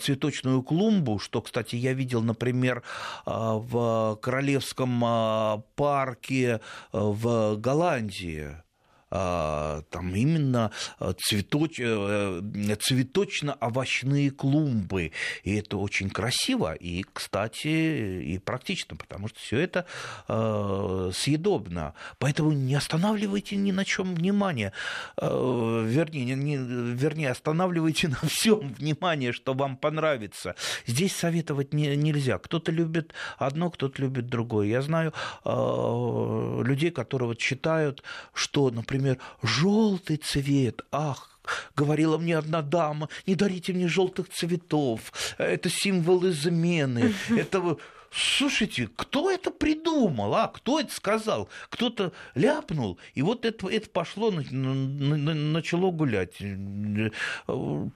цветочную 0.00 0.62
клумбу, 0.62 1.18
что, 1.18 1.40
кстати, 1.40 1.76
я 1.76 1.92
видел, 1.92 2.22
например, 2.22 2.82
в 3.26 4.18
Королевском 4.22 5.62
парке 5.76 6.60
в 6.92 7.56
Голландии 7.56 8.63
там 9.10 10.14
именно 10.14 10.70
а, 10.98 11.12
цветоч... 11.14 11.78
Э, 11.80 12.40
цветочно-овощные 12.80 14.30
клумбы. 14.30 15.12
И 15.42 15.54
это 15.54 15.76
очень 15.76 16.10
красиво 16.10 16.74
и, 16.74 17.04
кстати, 17.12 17.68
и 17.68 18.38
практично, 18.38 18.96
потому 18.96 19.28
что 19.28 19.38
все 19.38 19.58
это 19.58 19.86
э, 20.28 21.10
съедобно. 21.14 21.94
Поэтому 22.18 22.52
не 22.52 22.74
останавливайте 22.74 23.56
ни 23.56 23.72
на 23.72 23.84
чем 23.84 24.14
внимание. 24.14 24.72
Э, 25.16 25.84
вернее, 25.86 26.34
не, 26.34 26.56
вернее, 26.56 27.30
останавливайте 27.30 28.08
на 28.22 28.28
всем 28.28 28.74
внимание, 28.74 29.32
что 29.32 29.54
вам 29.54 29.76
понравится. 29.76 30.54
Здесь 30.86 31.14
советовать 31.14 31.72
не, 31.74 31.96
нельзя. 31.96 32.38
Кто-то 32.38 32.72
любит 32.72 33.12
одно, 33.38 33.70
кто-то 33.70 34.00
любит 34.00 34.26
другое. 34.26 34.68
Я 34.68 34.82
знаю 34.82 35.12
э, 35.44 36.62
людей, 36.64 36.90
которые 36.90 37.28
вот 37.28 37.40
считают, 37.40 38.02
что, 38.32 38.70
например, 38.70 39.03
например, 39.04 39.18
желтый 39.42 40.16
цвет, 40.16 40.82
ах, 40.90 41.30
Говорила 41.76 42.16
мне 42.16 42.38
одна 42.38 42.62
дама, 42.62 43.10
не 43.26 43.34
дарите 43.34 43.74
мне 43.74 43.86
желтых 43.86 44.30
цветов, 44.30 45.12
это 45.36 45.68
символ 45.68 46.26
измены, 46.26 47.12
это 47.28 47.76
Слушайте, 48.16 48.88
кто 48.94 49.28
это 49.28 49.50
придумал, 49.50 50.36
а? 50.36 50.46
Кто 50.46 50.78
это 50.78 50.94
сказал? 50.94 51.48
Кто-то 51.68 52.12
ляпнул, 52.36 52.96
и 53.14 53.22
вот 53.22 53.44
это, 53.44 53.68
это 53.68 53.90
пошло, 53.90 54.30
начало 54.30 55.90
гулять. 55.90 56.38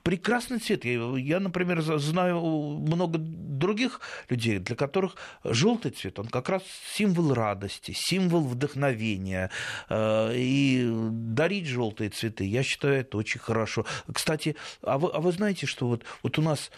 Прекрасный 0.02 0.58
цвет. 0.58 0.84
Я, 0.84 1.38
например, 1.38 1.80
знаю 1.82 2.40
много 2.40 3.18
других 3.18 4.00
людей, 4.28 4.58
для 4.58 4.74
которых 4.74 5.14
желтый 5.44 5.92
цвет, 5.92 6.18
он 6.18 6.26
как 6.26 6.48
раз 6.48 6.62
символ 6.94 7.32
радости, 7.32 7.92
символ 7.94 8.42
вдохновения. 8.42 9.50
Э, 9.88 10.32
и 10.34 10.88
дарить 11.10 11.66
желтые 11.66 12.10
цветы, 12.10 12.44
я 12.44 12.64
считаю, 12.64 12.94
это 13.00 13.18
очень 13.18 13.40
хорошо. 13.40 13.86
Кстати, 14.12 14.56
а 14.82 14.98
вы, 14.98 15.10
а 15.12 15.20
вы 15.20 15.30
знаете, 15.30 15.66
что 15.66 15.86
вот, 15.86 16.04
вот 16.24 16.38
у 16.38 16.42
нас 16.42 16.72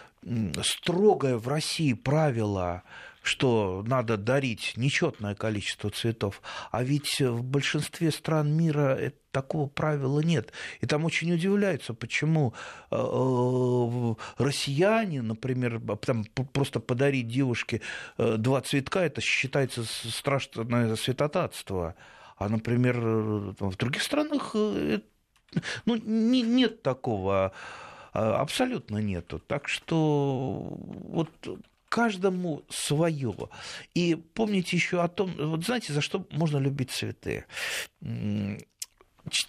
строгое 0.61 1.37
в 1.37 1.47
России 1.47 1.93
правило 1.93 2.83
что 3.21 3.83
надо 3.85 4.17
дарить 4.17 4.73
нечетное 4.77 5.35
количество 5.35 5.89
цветов, 5.89 6.41
а 6.71 6.83
ведь 6.83 7.19
в 7.19 7.43
большинстве 7.43 8.11
стран 8.11 8.51
мира 8.51 9.11
такого 9.31 9.67
правила 9.67 10.19
нет. 10.19 10.51
И 10.81 10.85
там 10.85 11.05
очень 11.05 11.33
удивляются, 11.33 11.93
почему 11.93 12.53
э, 12.89 12.95
э, 12.95 14.15
россияне, 14.37 15.21
например, 15.21 15.81
там 16.01 16.25
просто 16.53 16.79
подарить 16.79 17.27
девушке 17.27 17.81
э, 18.17 18.35
два 18.37 18.61
цветка, 18.61 19.01
это 19.01 19.21
считается 19.21 19.83
страшное 19.85 20.95
святотатство. 20.95 21.95
А, 22.37 22.49
например, 22.49 22.99
в 22.99 23.75
других 23.77 24.01
странах 24.01 24.55
ну, 24.55 25.95
нет 25.95 26.81
такого 26.81 27.53
абсолютно 28.13 28.97
нету. 28.97 29.39
Так 29.39 29.67
что 29.67 30.75
вот 30.79 31.29
каждому 31.91 32.63
свое. 32.69 33.35
И 33.93 34.15
помните 34.15 34.77
еще 34.77 35.01
о 35.03 35.09
том, 35.09 35.35
вот 35.37 35.65
знаете, 35.65 35.91
за 35.91 35.99
что 35.99 36.25
можно 36.31 36.57
любить 36.57 36.91
цветы? 36.91 37.45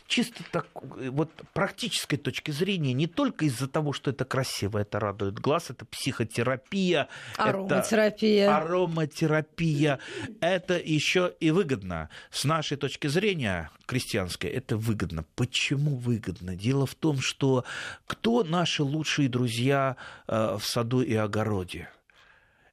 чисто 0.06 0.44
так, 0.50 0.66
вот 0.74 1.30
практической 1.54 2.16
точки 2.16 2.50
зрения, 2.50 2.92
не 2.92 3.06
только 3.06 3.46
из-за 3.46 3.68
того, 3.68 3.92
что 3.92 4.10
это 4.10 4.24
красиво, 4.24 4.78
это 4.78 5.00
радует 5.00 5.38
глаз, 5.38 5.70
это 5.70 5.84
психотерапия, 5.86 7.08
ароматерапия, 7.36 8.44
это 8.44 8.56
ароматерапия, 8.56 9.98
это 10.40 10.78
еще 10.78 11.32
и 11.40 11.50
выгодно. 11.50 12.10
С 12.30 12.44
нашей 12.44 12.76
точки 12.76 13.06
зрения, 13.06 13.70
крестьянской, 13.86 14.50
это 14.50 14.76
выгодно. 14.76 15.24
Почему 15.34 15.96
выгодно? 15.96 16.54
Дело 16.54 16.86
в 16.86 16.94
том, 16.94 17.20
что 17.20 17.64
кто 18.06 18.44
наши 18.44 18.82
лучшие 18.82 19.28
друзья 19.28 19.96
э, 20.28 20.58
в 20.58 20.64
саду 20.66 21.00
и 21.00 21.14
огороде? 21.14 21.88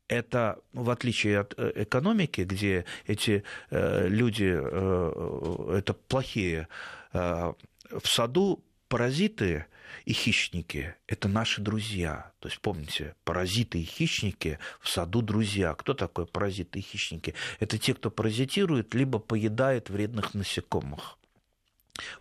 Это, 0.10 0.60
в 0.74 0.90
отличие 0.90 1.40
от 1.40 1.54
э, 1.58 1.72
экономики, 1.84 2.42
где 2.42 2.86
эти 3.08 3.44
э, 3.70 4.08
люди, 4.08 4.52
э, 4.52 5.76
это 5.78 5.94
плохие, 5.94 6.68
в 7.14 7.56
саду 8.04 8.64
паразиты 8.88 9.66
и 10.06 10.14
хищники– 10.14 10.96
это 11.08 11.28
наши 11.28 11.62
друзья. 11.62 12.32
То 12.40 12.50
есть, 12.50 12.60
помните, 12.62 13.16
паразиты 13.24 13.80
и 13.80 13.84
хищники 13.84 14.60
в 14.80 14.90
саду 14.90 15.22
друзья. 15.22 15.74
Кто 15.74 15.94
такой 15.94 16.26
паразиты 16.28 16.80
и 16.80 16.82
хищники? 16.82 17.34
Это 17.60 17.78
те, 17.78 17.94
кто 17.94 18.12
паразитирует, 18.12 18.94
либо 18.94 19.20
поедает 19.20 19.90
вредных 19.90 20.34
насекомых. 20.36 21.19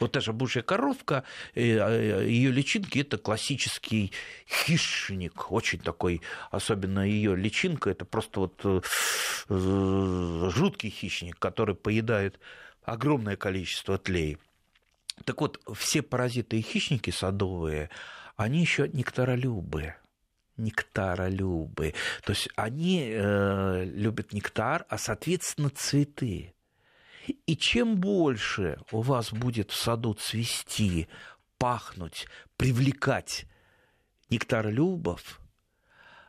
Вот 0.00 0.12
та 0.12 0.20
же 0.20 0.32
божья 0.32 0.62
коровка, 0.62 1.24
э, 1.54 1.62
э, 1.62 2.28
ее 2.28 2.50
личинки 2.50 2.98
это 3.00 3.18
классический 3.18 4.12
хищник, 4.48 5.50
очень 5.52 5.80
такой, 5.80 6.20
особенно 6.50 7.00
ее 7.06 7.36
личинка, 7.36 7.90
это 7.90 8.04
просто 8.04 8.40
вот 8.40 8.60
э, 8.64 10.50
жуткий 10.50 10.90
хищник, 10.90 11.38
который 11.38 11.74
поедает 11.74 12.38
огромное 12.82 13.36
количество 13.36 13.98
тлей. 13.98 14.38
Так 15.24 15.40
вот, 15.40 15.60
все 15.74 16.02
паразиты 16.02 16.58
и 16.58 16.62
хищники 16.62 17.10
садовые, 17.10 17.90
они 18.36 18.60
еще 18.60 18.88
нектаролюбы 18.88 19.94
нектаролюбы. 20.58 21.94
То 22.24 22.32
есть 22.32 22.48
они 22.56 23.08
э, 23.08 23.84
любят 23.84 24.32
нектар, 24.32 24.84
а 24.88 24.98
соответственно 24.98 25.70
цветы. 25.70 26.52
И 27.46 27.56
чем 27.56 27.96
больше 27.96 28.78
у 28.90 29.00
вас 29.00 29.32
будет 29.32 29.70
в 29.70 29.76
саду 29.76 30.14
цвести, 30.14 31.08
пахнуть, 31.58 32.26
привлекать 32.56 33.46
нектарлюбов, 34.30 35.40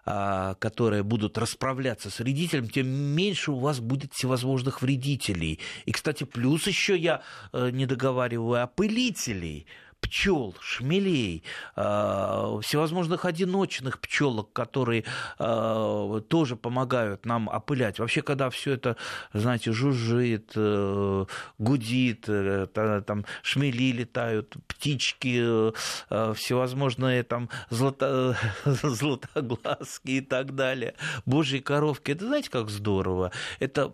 а, 0.06 0.56
которые 0.56 1.04
будут 1.04 1.38
расправляться 1.38 2.10
с 2.10 2.20
вредителем, 2.20 2.70
тем 2.70 2.88
меньше 2.88 3.52
у 3.52 3.60
вас 3.60 3.80
будет 3.80 4.14
всевозможных 4.14 4.82
вредителей. 4.82 5.60
И, 5.86 5.92
кстати, 5.92 6.24
плюс 6.24 6.66
еще 6.68 6.98
я 6.98 7.22
э, 7.54 7.70
не 7.72 7.86
договариваю 7.86 8.64
опылителей– 8.64 9.68
пчел, 10.02 10.56
шмелей, 10.60 11.44
а, 11.76 12.60
всевозможных 12.62 13.26
одиночных 13.26 14.00
пчелок, 14.00 14.52
которые 14.54 15.04
а, 15.38 16.20
тоже 16.22 16.56
помогают 16.56 17.26
нам 17.26 17.50
опылять. 17.50 18.00
Вообще, 18.00 18.22
когда 18.22 18.50
все 18.50 18.74
это, 18.74 18.98
знаете, 19.34 19.72
жужжит, 19.72 20.52
э, 20.56 21.26
гудит, 21.58 22.26
э, 22.28 22.68
там 23.06 23.26
шмели 23.44 23.92
летают, 23.92 24.56
птички, 24.68 25.72
э, 26.10 26.34
всевозможные 26.36 27.24
там 27.24 27.50
злато... 27.70 28.38
златоглазки 28.66 30.12
и 30.12 30.22
так 30.22 30.56
далее, 30.56 30.96
божьи 31.26 31.60
коровки, 31.60 32.12
это 32.12 32.26
знаете, 32.26 32.50
как 32.50 32.70
здорово. 32.70 33.32
Это 33.60 33.92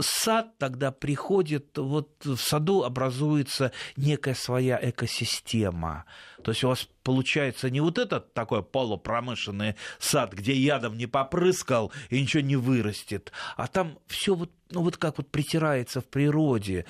сад 0.00 0.56
тогда 0.58 0.92
приходит, 0.92 1.76
вот 1.76 2.10
в 2.24 2.36
саду 2.36 2.84
образуется 2.84 3.72
некая 3.96 4.34
своя 4.34 4.78
экосистема 4.80 5.47
система. 5.48 6.04
То 6.42 6.52
есть 6.52 6.64
у 6.64 6.68
вас 6.68 6.88
получается 7.02 7.70
не 7.70 7.80
вот 7.80 7.98
этот 7.98 8.34
такой 8.34 8.62
полупромышленный 8.62 9.74
сад, 9.98 10.32
где 10.32 10.52
ядом 10.54 10.96
не 10.96 11.06
попрыскал 11.06 11.92
и 12.10 12.20
ничего 12.20 12.42
не 12.42 12.56
вырастет, 12.56 13.32
а 13.56 13.66
там 13.66 13.98
все 14.06 14.34
вот 14.34 14.50
ну 14.70 14.82
вот 14.82 14.96
как 14.96 15.18
вот 15.18 15.30
притирается 15.30 16.00
в 16.00 16.06
природе, 16.06 16.84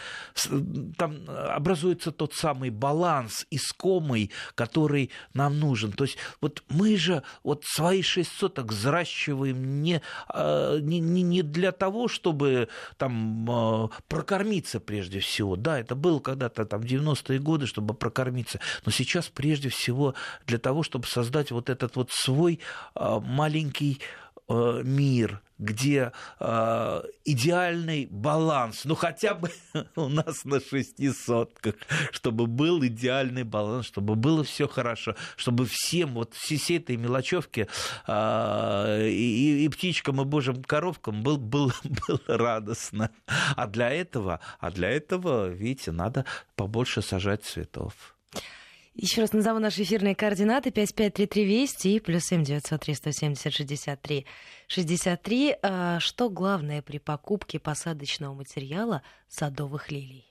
там 0.97 1.19
образуется 1.29 2.11
тот 2.11 2.35
самый 2.35 2.71
баланс 2.71 3.47
искомый, 3.51 4.31
который 4.55 5.11
нам 5.35 5.59
нужен. 5.61 5.93
То 5.93 6.05
есть 6.05 6.17
вот 6.41 6.63
мы 6.69 6.97
же 6.97 7.23
вот 7.45 7.65
свои 7.65 8.03
шесть 8.03 8.33
соток 8.33 8.73
взращиваем 8.73 9.83
не, 9.83 10.03
а, 10.29 10.79
не, 10.79 11.01
не, 11.01 11.43
для 11.43 11.73
того, 11.73 12.09
чтобы 12.09 12.69
там 12.97 13.49
а, 13.51 13.91
прокормиться 14.09 14.81
прежде 14.81 15.21
всего. 15.21 15.57
Да, 15.57 15.79
это 15.79 15.95
было 15.95 16.19
когда-то 16.19 16.65
там 16.65 16.81
в 16.81 16.85
90-е 16.85 17.39
годы, 17.39 17.67
чтобы 17.67 17.95
прокормиться, 17.95 18.61
но 18.85 18.93
сейчас 18.93 19.29
прежде 19.49 19.71
всего 19.71 20.15
для 20.47 20.59
того, 20.59 20.83
чтобы 20.83 21.07
создать 21.07 21.51
вот 21.51 21.71
этот 21.71 21.97
вот 21.97 22.11
свой 22.13 22.61
а, 22.95 23.19
маленький 23.19 23.99
мир, 24.49 25.43
где 25.59 26.13
э, 26.41 27.03
идеальный 27.27 28.07
баланс, 28.11 28.87
ну 28.87 28.95
хотя 28.95 29.35
бы 29.35 29.51
у 29.97 30.09
нас 30.09 30.47
на 30.47 30.59
шести 30.59 31.11
сотках, 31.11 31.75
чтобы 32.13 32.47
был 32.47 32.83
идеальный 32.83 33.43
баланс, 33.43 33.87
чтобы 33.87 34.15
было 34.15 34.45
все 34.45 34.67
хорошо, 34.67 35.17
чтобы 35.37 35.67
всем 35.67 36.15
вот 36.15 36.33
всей 36.33 36.79
этой 36.79 36.97
мелочевке 36.97 37.69
э, 38.07 39.09
и, 39.09 39.65
и 39.67 39.69
птичкам 39.69 40.23
и 40.23 40.25
божьим 40.25 40.65
коровкам 40.65 41.23
был, 41.23 41.37
был, 41.37 41.71
было 42.09 42.21
радостно. 42.27 43.11
А 43.55 43.67
для 43.67 43.91
этого, 43.91 44.41
а 44.61 44.71
для 44.71 44.89
этого, 44.89 45.49
видите, 45.49 45.93
надо 45.93 46.25
побольше 46.57 47.03
сажать 47.03 47.45
цветов. 47.45 48.15
Еще 49.01 49.21
раз 49.21 49.33
назову 49.33 49.61
наши 49.61 49.85
эфирные 49.85 50.17
координаты 50.17 50.73
553320 50.73 51.87
и 51.87 52.01
плюс 52.01 52.25
7 52.25 52.43
903 52.43 52.95
170 52.95 53.55
63 53.55 54.27
63. 54.67 55.57
Что 56.01 56.29
главное 56.29 56.83
при 56.83 56.99
покупке 56.99 57.61
посадочного 57.61 58.35
материала 58.35 59.03
садовых 59.29 59.93
лилий? 59.93 60.27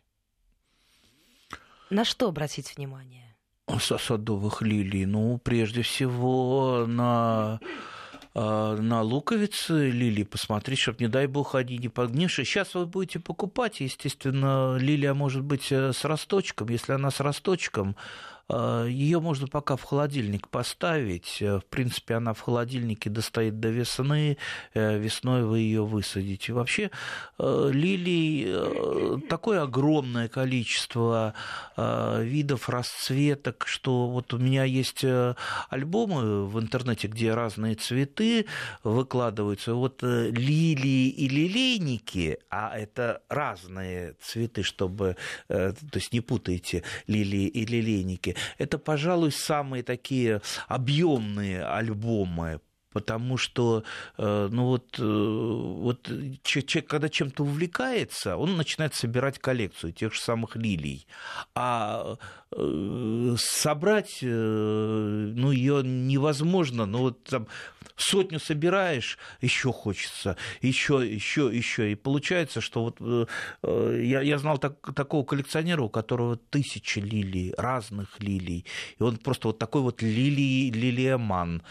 На 1.89 2.03
что 2.03 2.27
обратить 2.27 2.75
внимание? 2.75 3.37
Со 3.79 3.97
садовых 3.97 4.61
лилий, 4.61 5.05
ну, 5.05 5.37
прежде 5.37 5.81
всего, 5.81 6.83
на 6.85 7.61
а, 8.39 8.75
на 8.75 9.01
луковицы 9.01 9.89
лилии 9.89 10.23
посмотреть, 10.23 10.77
чтобы, 10.77 10.97
не 10.99 11.07
дай 11.07 11.25
бог, 11.25 11.55
они 11.55 11.79
не 11.79 11.89
погнившие. 11.89 12.45
Сейчас 12.45 12.75
вы 12.75 12.85
будете 12.85 13.19
покупать, 13.19 13.79
естественно, 13.79 14.77
лилия 14.77 15.15
может 15.15 15.43
быть 15.43 15.71
э, 15.71 15.91
с 15.91 16.05
росточком. 16.05 16.69
Если 16.69 16.91
она 16.91 17.09
с 17.09 17.19
росточком, 17.19 17.95
Ее 18.49 19.19
можно 19.19 19.47
пока 19.47 19.75
в 19.75 19.83
холодильник 19.83 20.47
поставить. 20.47 21.41
Э, 21.41 21.59
в 21.59 21.65
принципе, 21.65 22.15
она 22.15 22.33
в 22.33 22.39
холодильнике 22.39 23.09
достоит 23.09 23.59
до 23.59 23.67
весны. 23.69 24.37
Э, 24.73 24.97
весной 24.97 25.43
вы 25.43 25.59
ее 25.59 25.83
высадите. 25.83 26.53
Вообще, 26.53 26.89
э, 27.39 27.69
лилий 27.73 29.27
такое 29.27 29.61
огромное 29.63 30.27
количество 30.27 31.33
видов 31.75 32.69
расцветок, 32.69 33.65
что 33.67 34.07
вот 34.07 34.33
у 34.33 34.37
меня 34.37 34.63
есть 34.63 35.03
альбомы 35.69 36.45
в 36.45 36.59
интернете, 36.59 37.07
где 37.07 37.33
разные 37.33 37.75
цветы 37.75 38.45
выкладываются. 38.83 39.73
Вот 39.73 40.01
лилии 40.01 41.09
и 41.09 41.27
лилейники, 41.27 42.39
а 42.49 42.77
это 42.77 43.21
разные 43.29 44.15
цветы, 44.21 44.63
чтобы, 44.63 45.17
то 45.47 45.75
есть 45.93 46.13
не 46.13 46.21
путайте 46.21 46.83
лилии 47.07 47.47
и 47.47 47.65
лилейники 47.65 48.36
это, 48.57 48.77
пожалуй, 48.77 49.31
самые 49.31 49.83
такие 49.83 50.41
объемные 50.67 51.63
альбомы 51.63 52.59
потому 52.97 53.37
что, 53.37 53.83
э, 54.17 54.49
ну 54.51 54.65
вот, 54.65 54.97
э, 54.97 55.03
вот 55.03 56.09
человек, 56.41 56.89
когда 56.89 57.09
чем-то 57.09 57.43
увлекается, 57.43 58.37
он 58.37 58.57
начинает 58.57 58.95
собирать 58.95 59.37
коллекцию 59.37 59.93
тех 59.93 60.15
же 60.15 60.19
самых 60.19 60.55
лилий, 60.55 61.05
а 61.53 62.17
э, 62.51 63.35
собрать, 63.37 64.17
ну, 64.21 65.51
ее 65.51 65.83
невозможно, 65.83 66.87
ну 66.87 66.99
вот 66.99 67.23
там 67.23 67.47
сотню 67.97 68.39
собираешь, 68.39 69.17
еще 69.41 69.73
хочется, 69.73 70.37
еще, 70.61 71.01
еще, 71.05 71.49
еще, 71.51 71.91
и 71.91 71.95
получается, 71.95 72.61
что 72.61 72.83
вот 72.83 73.29
я, 73.63 74.21
я 74.21 74.37
знал 74.37 74.57
так, 74.57 74.93
такого 74.95 75.25
коллекционера, 75.25 75.81
у 75.81 75.89
которого 75.89 76.37
тысячи 76.37 76.99
лилий, 76.99 77.53
разных 77.57 78.19
лилий, 78.19 78.65
и 78.99 79.03
он 79.03 79.17
просто 79.17 79.49
вот 79.49 79.59
такой 79.59 79.81
вот 79.81 80.01
лилий, 80.01 80.71
лилиоман. 80.71 81.63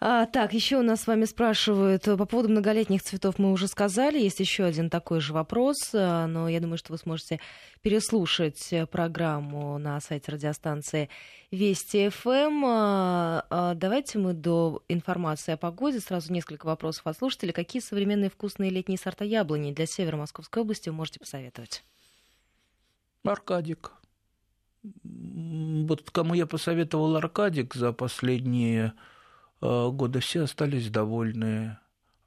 А, 0.00 0.26
так, 0.26 0.52
еще 0.52 0.76
у 0.76 0.82
нас 0.82 1.00
с 1.02 1.06
вами 1.08 1.24
спрашивают 1.24 2.06
э, 2.06 2.16
по 2.16 2.24
поводу 2.24 2.48
многолетних 2.50 3.02
цветов. 3.02 3.40
Мы 3.40 3.50
уже 3.50 3.66
сказали, 3.66 4.20
есть 4.20 4.38
еще 4.38 4.62
один 4.62 4.90
такой 4.90 5.20
же 5.20 5.32
вопрос, 5.32 5.76
э, 5.92 6.26
но 6.26 6.48
я 6.48 6.60
думаю, 6.60 6.78
что 6.78 6.92
вы 6.92 6.98
сможете 6.98 7.40
переслушать 7.82 8.72
э, 8.72 8.86
программу 8.86 9.76
на 9.78 10.00
сайте 10.00 10.30
радиостанции 10.30 11.08
Вести 11.50 12.10
ФМ. 12.10 12.30
Эм. 12.30 12.64
А, 12.64 13.46
а, 13.50 13.74
давайте 13.74 14.18
мы 14.18 14.34
до 14.34 14.84
информации 14.86 15.52
о 15.52 15.56
погоде 15.56 15.98
сразу 15.98 16.32
несколько 16.32 16.66
вопросов 16.66 17.08
от 17.08 17.18
слушателей. 17.18 17.52
Какие 17.52 17.82
современные 17.82 18.30
вкусные 18.30 18.70
летние 18.70 18.98
сорта 18.98 19.24
яблони 19.24 19.72
для 19.72 19.86
севера 19.86 20.16
Московской 20.16 20.62
области 20.62 20.90
вы 20.90 20.94
можете 20.94 21.18
посоветовать? 21.18 21.82
Аркадик. 23.24 23.92
Вот 25.02 26.08
кому 26.12 26.34
я 26.34 26.46
посоветовал 26.46 27.16
Аркадик 27.16 27.74
за 27.74 27.92
последние 27.92 28.92
года 29.60 30.20
все 30.20 30.42
остались 30.42 30.90
довольны. 30.90 31.78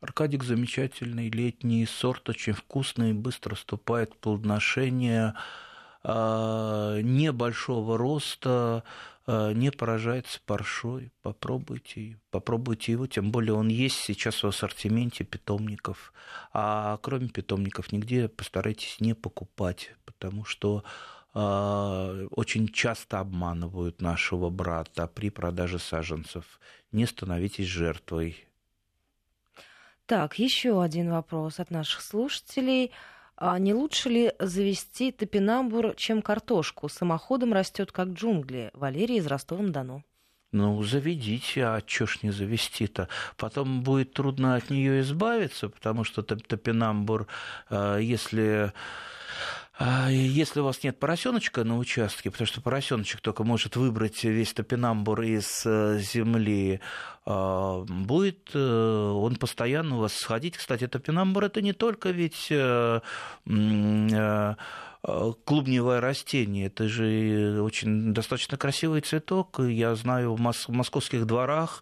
Аркадик 0.01 0.43
замечательный, 0.43 1.29
летний 1.29 1.85
сорт, 1.85 2.27
очень 2.27 2.53
вкусный, 2.53 3.13
быстро 3.13 3.53
вступает 3.53 4.13
в 4.13 4.17
плодоношение, 4.17 5.35
э, 6.03 7.01
небольшого 7.03 7.99
роста, 7.99 8.83
э, 9.27 9.53
не 9.53 9.71
поражается 9.71 10.39
паршой. 10.47 11.11
Попробуйте, 11.21 12.17
попробуйте 12.31 12.93
его, 12.93 13.05
тем 13.05 13.31
более 13.31 13.53
он 13.53 13.67
есть 13.67 13.97
сейчас 13.97 14.41
в 14.41 14.47
ассортименте 14.47 15.23
питомников. 15.23 16.13
А 16.51 16.97
кроме 17.03 17.29
питомников 17.29 17.91
нигде 17.91 18.27
постарайтесь 18.27 18.99
не 18.99 19.13
покупать, 19.13 19.91
потому 20.05 20.45
что 20.45 20.83
очень 21.33 22.67
часто 22.67 23.19
обманывают 23.19 24.01
нашего 24.01 24.49
брата 24.49 25.07
при 25.07 25.29
продаже 25.29 25.79
саженцев 25.79 26.59
не 26.91 27.05
становитесь 27.05 27.67
жертвой. 27.67 28.45
Так, 30.05 30.39
еще 30.39 30.83
один 30.83 31.09
вопрос 31.11 31.59
от 31.59 31.71
наших 31.71 32.01
слушателей. 32.01 32.91
А 33.37 33.57
не 33.57 33.73
лучше 33.73 34.09
ли 34.09 34.33
завести 34.39 35.11
топинамбур, 35.11 35.95
чем 35.95 36.21
картошку? 36.21 36.89
Самоходом 36.89 37.53
растет 37.53 37.91
как 37.91 38.09
джунгли. 38.09 38.69
Валерий 38.73 39.17
из 39.17 39.25
Ростова-на-Дону. 39.25 40.03
Ну, 40.51 40.83
заведите, 40.83 41.65
а 41.65 41.81
чё 41.81 42.05
ж 42.05 42.19
не 42.23 42.31
завести-то? 42.31 43.07
Потом 43.37 43.83
будет 43.83 44.13
трудно 44.13 44.55
от 44.55 44.69
нее 44.69 44.99
избавиться, 44.99 45.69
потому 45.69 46.03
что 46.03 46.23
топинамбур, 46.23 47.25
э, 47.69 47.99
если 48.01 48.73
а 48.73 48.73
если 49.79 50.59
у 50.59 50.65
вас 50.65 50.83
нет 50.83 50.99
поросеночка 50.99 51.63
на 51.63 51.77
участке, 51.77 52.29
потому 52.29 52.45
что 52.45 52.61
поросеночек 52.61 53.21
только 53.21 53.43
может 53.43 53.75
выбрать 53.75 54.23
весь 54.23 54.53
топинамбур 54.53 55.21
из 55.21 55.63
э, 55.65 55.97
земли, 55.99 56.81
а, 57.25 57.83
будет 57.87 58.51
э, 58.53 58.59
он 58.59 59.37
постоянно 59.37 59.97
у 59.97 59.99
вас 60.01 60.13
сходить. 60.13 60.57
Кстати, 60.57 60.87
топинамбур 60.87 61.45
это 61.45 61.61
не 61.61 61.73
только 61.73 62.11
ведь 62.11 62.47
э, 62.51 62.99
клубневое 65.45 65.99
растение. 65.99 66.67
Это 66.67 66.87
же 66.87 67.61
очень 67.61 68.13
достаточно 68.13 68.57
красивый 68.57 69.01
цветок. 69.01 69.59
Я 69.59 69.95
знаю, 69.95 70.35
в 70.35 70.69
московских 70.69 71.25
дворах 71.25 71.81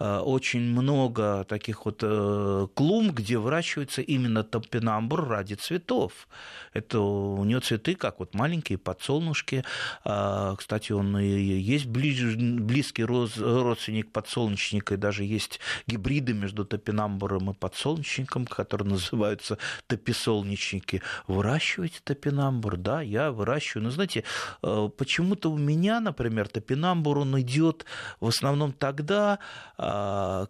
очень 0.00 0.62
много 0.62 1.44
таких 1.44 1.84
вот 1.84 2.00
э, 2.02 2.66
клумб, 2.74 3.12
где 3.12 3.36
выращивается 3.36 4.00
именно 4.00 4.42
топинамбур 4.42 5.28
ради 5.28 5.54
цветов. 5.54 6.26
Это 6.72 7.00
у 7.00 7.44
него 7.44 7.60
цветы, 7.60 7.94
как 7.94 8.20
вот 8.20 8.34
маленькие 8.34 8.78
подсолнушки. 8.78 9.64
А, 10.04 10.56
кстати, 10.56 10.92
он 10.92 11.18
и 11.18 11.26
есть 11.26 11.86
близкий 11.86 13.04
родственник 13.04 14.10
подсолнечника, 14.12 14.94
и 14.94 14.96
даже 14.96 15.24
есть 15.24 15.60
гибриды 15.86 16.32
между 16.32 16.64
топинамбуром 16.64 17.50
и 17.50 17.54
подсолнечником, 17.54 18.46
которые 18.46 18.88
называются 18.88 19.58
тописолнечники. 19.86 21.02
Выращиваете 21.26 22.00
топинамбур? 22.04 22.76
Да, 22.76 23.02
я 23.02 23.32
выращиваю. 23.32 23.84
Но 23.84 23.90
знаете, 23.90 24.24
э, 24.62 24.88
почему-то 24.96 25.50
у 25.50 25.58
меня, 25.58 26.00
например, 26.00 26.48
топинамбур, 26.48 27.18
он 27.18 27.38
идет 27.40 27.84
в 28.20 28.28
основном 28.28 28.72
тогда, 28.72 29.38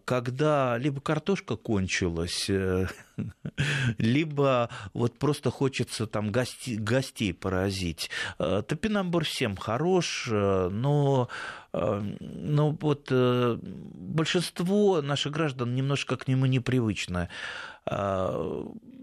когда 0.04 0.76
либо 0.78 1.00
картошка 1.00 1.56
кончилась, 1.56 2.50
э, 2.50 2.86
либо 3.98 4.68
вот 4.92 5.18
просто 5.18 5.50
хочется 5.50 6.06
там 6.06 6.30
гостей, 6.32 6.76
гостей 6.76 7.32
поразить. 7.32 8.10
Э, 8.38 8.62
топинамбур 8.66 9.24
всем 9.24 9.56
хорош, 9.56 10.28
э, 10.30 10.68
но, 10.70 11.28
но 11.72 12.70
вот 12.80 13.12
большинство 13.12 15.00
наших 15.02 15.32
граждан 15.32 15.74
немножко 15.74 16.16
к 16.16 16.26
нему 16.26 16.46
непривычно. 16.46 17.28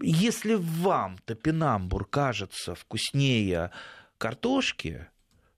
Если 0.02 0.54
вам 0.54 1.16
топинамбур 1.24 2.04
кажется 2.04 2.74
вкуснее 2.74 3.70
картошки, 4.18 5.06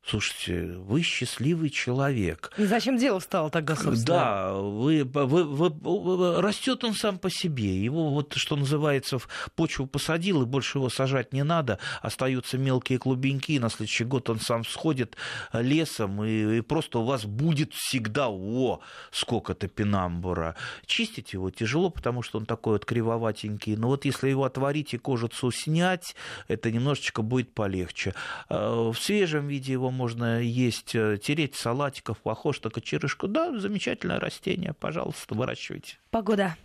Слушайте, 0.02 0.72
вы 0.78 1.02
счастливый 1.02 1.68
человек. 1.68 2.52
И 2.56 2.64
зачем 2.64 2.96
дело 2.96 3.18
стало 3.18 3.50
тогда, 3.50 3.76
собственно? 3.76 4.18
Да, 4.18 4.52
вы, 4.54 5.04
вы, 5.04 5.44
вы, 5.44 6.40
растет 6.40 6.82
он 6.84 6.94
сам 6.94 7.18
по 7.18 7.30
себе. 7.30 7.82
Его 7.84 8.10
вот, 8.10 8.32
что 8.34 8.56
называется, 8.56 9.18
в 9.18 9.28
почву 9.54 9.86
посадил, 9.86 10.42
и 10.42 10.46
больше 10.46 10.78
его 10.78 10.88
сажать 10.88 11.34
не 11.34 11.44
надо. 11.44 11.78
Остаются 12.00 12.56
мелкие 12.56 12.98
клубеньки, 12.98 13.52
и 13.52 13.58
на 13.58 13.68
следующий 13.68 14.04
год 14.04 14.30
он 14.30 14.40
сам 14.40 14.64
сходит 14.64 15.16
лесом, 15.52 16.24
и, 16.24 16.58
и 16.58 16.60
просто 16.62 17.00
у 17.00 17.04
вас 17.04 17.26
будет 17.26 17.74
всегда, 17.74 18.28
о, 18.30 18.80
сколько-то 19.10 19.68
пенамбура. 19.68 20.56
Чистить 20.86 21.34
его 21.34 21.50
тяжело, 21.50 21.90
потому 21.90 22.22
что 22.22 22.38
он 22.38 22.46
такой 22.46 22.74
вот 22.74 22.86
кривоватенький. 22.86 23.76
Но 23.76 23.88
вот 23.88 24.06
если 24.06 24.30
его 24.30 24.44
отварить 24.44 24.94
и 24.94 24.98
кожицу 24.98 25.50
снять, 25.50 26.16
это 26.48 26.70
немножечко 26.70 27.20
будет 27.22 27.52
полегче. 27.52 28.14
А, 28.48 28.90
в 28.90 28.98
свежем 28.98 29.46
виде 29.46 29.72
его 29.72 29.89
можно 29.90 30.40
есть, 30.40 30.94
э, 30.94 31.18
тереть 31.22 31.54
салатиков, 31.54 32.18
похож 32.18 32.62
на 32.62 32.70
кочерышку. 32.70 33.28
Да, 33.28 33.58
замечательное 33.58 34.20
растение, 34.20 34.72
пожалуйста, 34.72 35.34
выращивайте. 35.34 35.98
Погода. 36.10 36.56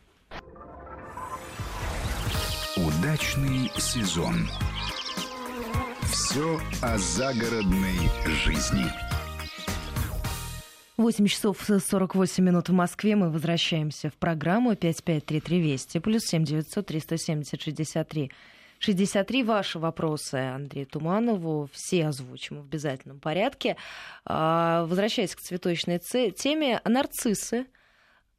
Удачный 2.78 3.72
сезон. 3.78 4.50
Все 6.12 6.60
о 6.82 6.98
загородной 6.98 7.98
жизни. 8.44 8.86
8 10.98 11.28
часов 11.28 11.58
48 11.62 12.44
минут 12.44 12.70
в 12.70 12.74
Москве. 12.74 13.16
Мы 13.16 13.30
возвращаемся 13.30 14.10
в 14.10 14.14
программу 14.14 14.76
5533 14.76 15.60
Вести. 15.62 16.00
Плюс 16.00 16.24
7 16.24 16.46
900 16.46 16.86
370 16.86 17.62
63 17.62 18.32
63. 18.80 19.44
Ваши 19.44 19.80
вопросы 19.80 20.36
Андрею 20.36 20.88
Туманову 20.88 21.70
все 21.72 22.08
озвучим 22.08 22.62
в 22.62 22.66
обязательном 22.66 23.20
порядке. 23.20 23.78
А, 24.26 24.86
возвращаясь 24.86 25.36
к 25.36 25.42
цветочной 25.42 26.00
теме, 26.00 26.82
нарциссы. 26.86 27.68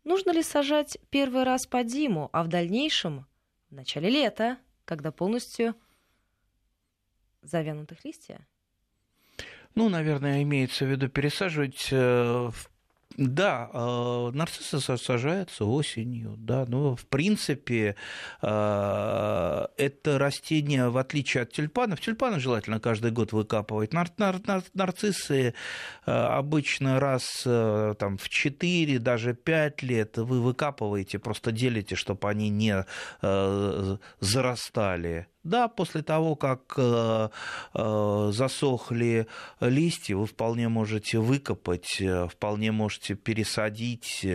Нужно 0.05 0.31
ли 0.31 0.43
сажать 0.43 0.99
первый 1.11 1.43
раз 1.43 1.67
по 1.67 1.83
Диму, 1.83 2.31
а 2.33 2.45
в 2.45 2.49
дальнейшем, 2.49 3.27
в 3.71 3.75
начале 3.75 4.09
лета, 4.09 4.59
когда 4.85 5.11
полностью 5.11 5.75
завянутых 7.43 8.05
листья? 8.05 8.47
Ну, 9.75 9.89
наверное, 9.89 10.43
имеется 10.43 10.85
в 10.85 10.89
виду 10.89 11.09
пересаживать 11.09 11.89
э, 11.91 12.51
да, 13.17 13.71
э, 13.73 14.31
нарциссы 14.35 14.81
сажаются 14.81 15.65
осенью, 15.65 16.35
да, 16.39 16.67
но 16.69 16.97
в 16.97 17.07
принципе 17.07 17.97
э, 18.43 19.67
это 19.77 20.19
растение, 20.19 20.91
в 20.91 20.99
отличие 20.99 21.45
от 21.45 21.53
тюльпанов, 21.53 22.01
тюльпаны 22.01 22.41
желательно 22.41 22.79
каждый 22.79 23.11
год 23.11 23.33
выкапывать, 23.33 23.93
нар 23.93 24.09
нар 24.19 24.37
нар 24.47 24.63
нарциссы 24.75 25.55
э, 26.07 26.11
обычно 26.11 27.01
раз 27.01 27.43
там, 27.45 28.19
в 28.19 28.29
4, 28.29 28.99
даже 28.99 29.35
5 29.35 29.83
лет 29.83 30.19
вы 30.19 30.41
выкапываете, 30.41 31.19
просто 31.19 31.53
делите, 31.53 31.95
чтобы 31.97 32.29
они 32.29 32.51
не 32.51 32.85
зарастали. 34.21 35.27
Да, 35.47 35.69
после 35.69 36.03
того, 36.03 36.35
как 36.35 36.75
э, 36.77 37.29
э, 37.75 38.31
засохли 38.33 39.29
листья, 39.61 40.17
вы 40.17 40.27
вполне 40.27 40.69
можете 40.69 41.19
выкопать, 41.19 42.01
э, 42.01 42.27
вполне 42.29 42.73
можете 42.73 43.15
пересадить, 43.15 44.27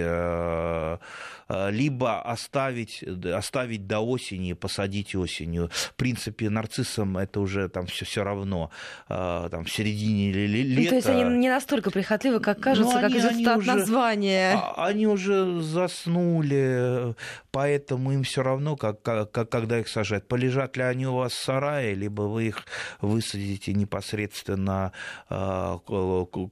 либо 1.50 2.22
оставить, 2.22 3.04
оставить 3.04 3.86
до 3.86 4.00
осени, 4.00 4.54
посадить 4.54 5.16
осенью. 5.16 5.70
В 5.74 5.96
принципе, 5.96 6.50
нарциссам 6.50 7.18
это 7.18 7.42
уже 7.42 7.68
там 7.68 7.88
все 7.88 8.06
все 8.06 8.24
равно, 8.24 8.72
там 9.08 9.66
в 9.66 9.70
середине 9.70 10.32
лета. 10.32 10.82
Ну, 10.82 10.90
то 10.90 10.96
есть 10.96 11.10
они 11.10 11.24
не 11.38 11.50
настолько 11.50 11.92
прихотливы, 11.92 12.40
как 12.40 12.62
кажется, 12.62 12.94
ну, 12.94 13.02
как 13.02 13.12
из 13.12 13.26
от 13.26 13.66
названия. 13.66 14.54
А, 14.54 14.86
они 14.88 15.08
уже 15.08 15.62
заснули, 15.62 17.16
поэтому 17.52 18.14
им 18.14 18.24
все 18.24 18.44
равно, 18.44 18.78
как, 18.78 19.02
как, 19.02 19.50
когда 19.50 19.80
их 19.80 19.90
сажать. 19.90 20.28
Полежат 20.28 20.78
ли 20.78 20.84
они 20.84 21.01
они 21.02 21.08
у 21.08 21.16
вас 21.16 21.34
в 21.34 21.44
сарае, 21.44 21.96
либо 21.96 22.24
вы 22.24 22.48
их 22.48 22.66
высадите 23.02 23.74
непосредственно 23.74 24.92
а, 25.30 25.78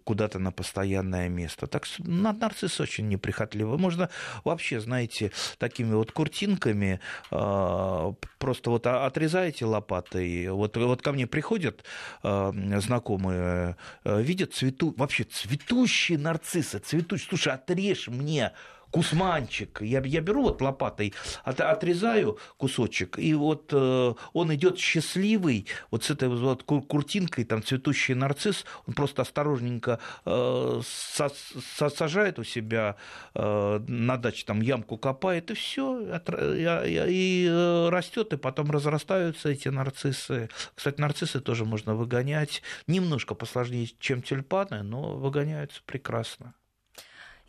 куда-то 0.03 0.39
на 0.39 0.51
постоянное 0.51 1.29
место. 1.29 1.67
Так 1.67 1.85
что 1.85 2.03
нарцисс 2.03 2.79
очень 2.79 3.07
неприхотливый. 3.09 3.77
Можно 3.77 4.09
вообще, 4.43 4.79
знаете, 4.79 5.31
такими 5.59 5.93
вот 5.93 6.11
куртинками 6.11 6.99
а, 7.31 8.13
просто 8.39 8.71
вот 8.71 8.87
отрезаете 8.87 9.65
лопатой. 9.65 10.49
Вот, 10.49 10.75
вот 10.77 11.01
ко 11.01 11.11
мне 11.11 11.27
приходят 11.27 11.83
а, 12.23 12.51
знакомые, 12.79 13.75
видят 14.03 14.53
цвету, 14.53 14.95
вообще 14.97 15.25
цветущие 15.25 16.17
нарциссы, 16.17 16.79
цветущие. 16.79 17.27
Слушай, 17.29 17.53
отрежь 17.53 18.07
мне 18.07 18.53
кусманчик. 18.91 19.81
Я, 19.81 20.01
я 20.01 20.21
беру 20.21 20.43
вот 20.43 20.61
лопатой, 20.61 21.13
от, 21.43 21.61
отрезаю 21.61 22.37
кусочек, 22.57 23.19
и 23.19 23.33
вот 23.33 23.69
э, 23.71 24.13
он 24.33 24.53
идет 24.55 24.77
счастливый, 24.77 25.67
вот 25.91 26.03
с 26.03 26.09
этой 26.09 26.29
вот 26.29 26.63
куртинкой, 26.63 27.45
там 27.45 27.63
цветущий 27.63 28.13
нарцисс, 28.13 28.65
он 28.87 28.93
просто 28.93 29.21
осторожненько 29.21 29.99
э, 30.25 30.81
со, 30.83 31.31
со, 31.77 31.89
сажает 31.89 32.39
у 32.39 32.43
себя 32.43 32.95
э, 33.35 33.79
на 33.87 34.17
даче, 34.17 34.45
там 34.45 34.61
ямку 34.61 34.97
копает, 34.97 35.51
и 35.51 35.53
все, 35.53 36.19
и 36.25 37.47
э, 37.49 37.89
растет, 37.89 38.33
и 38.33 38.37
потом 38.37 38.71
разрастаются 38.71 39.49
эти 39.49 39.69
нарциссы. 39.69 40.49
Кстати, 40.75 40.99
нарциссы 40.99 41.39
тоже 41.39 41.65
можно 41.65 41.95
выгонять, 41.95 42.61
немножко 42.87 43.35
посложнее, 43.35 43.89
чем 43.99 44.21
тюльпаны, 44.21 44.83
но 44.83 45.15
выгоняются 45.15 45.81
прекрасно. 45.85 46.53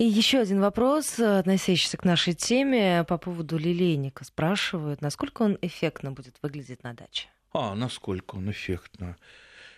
И 0.00 0.04
еще 0.04 0.38
один 0.38 0.62
вопрос, 0.62 1.18
относящийся 1.20 1.98
к 1.98 2.06
нашей 2.06 2.32
теме 2.32 3.04
по 3.06 3.18
поводу 3.18 3.58
лилейника. 3.58 4.24
Спрашивают, 4.24 5.02
насколько 5.02 5.42
он 5.42 5.58
эффектно 5.60 6.10
будет 6.10 6.36
выглядеть 6.40 6.82
на 6.82 6.94
даче? 6.94 7.28
А, 7.52 7.74
насколько 7.74 8.36
он 8.36 8.50
эффектно? 8.50 9.18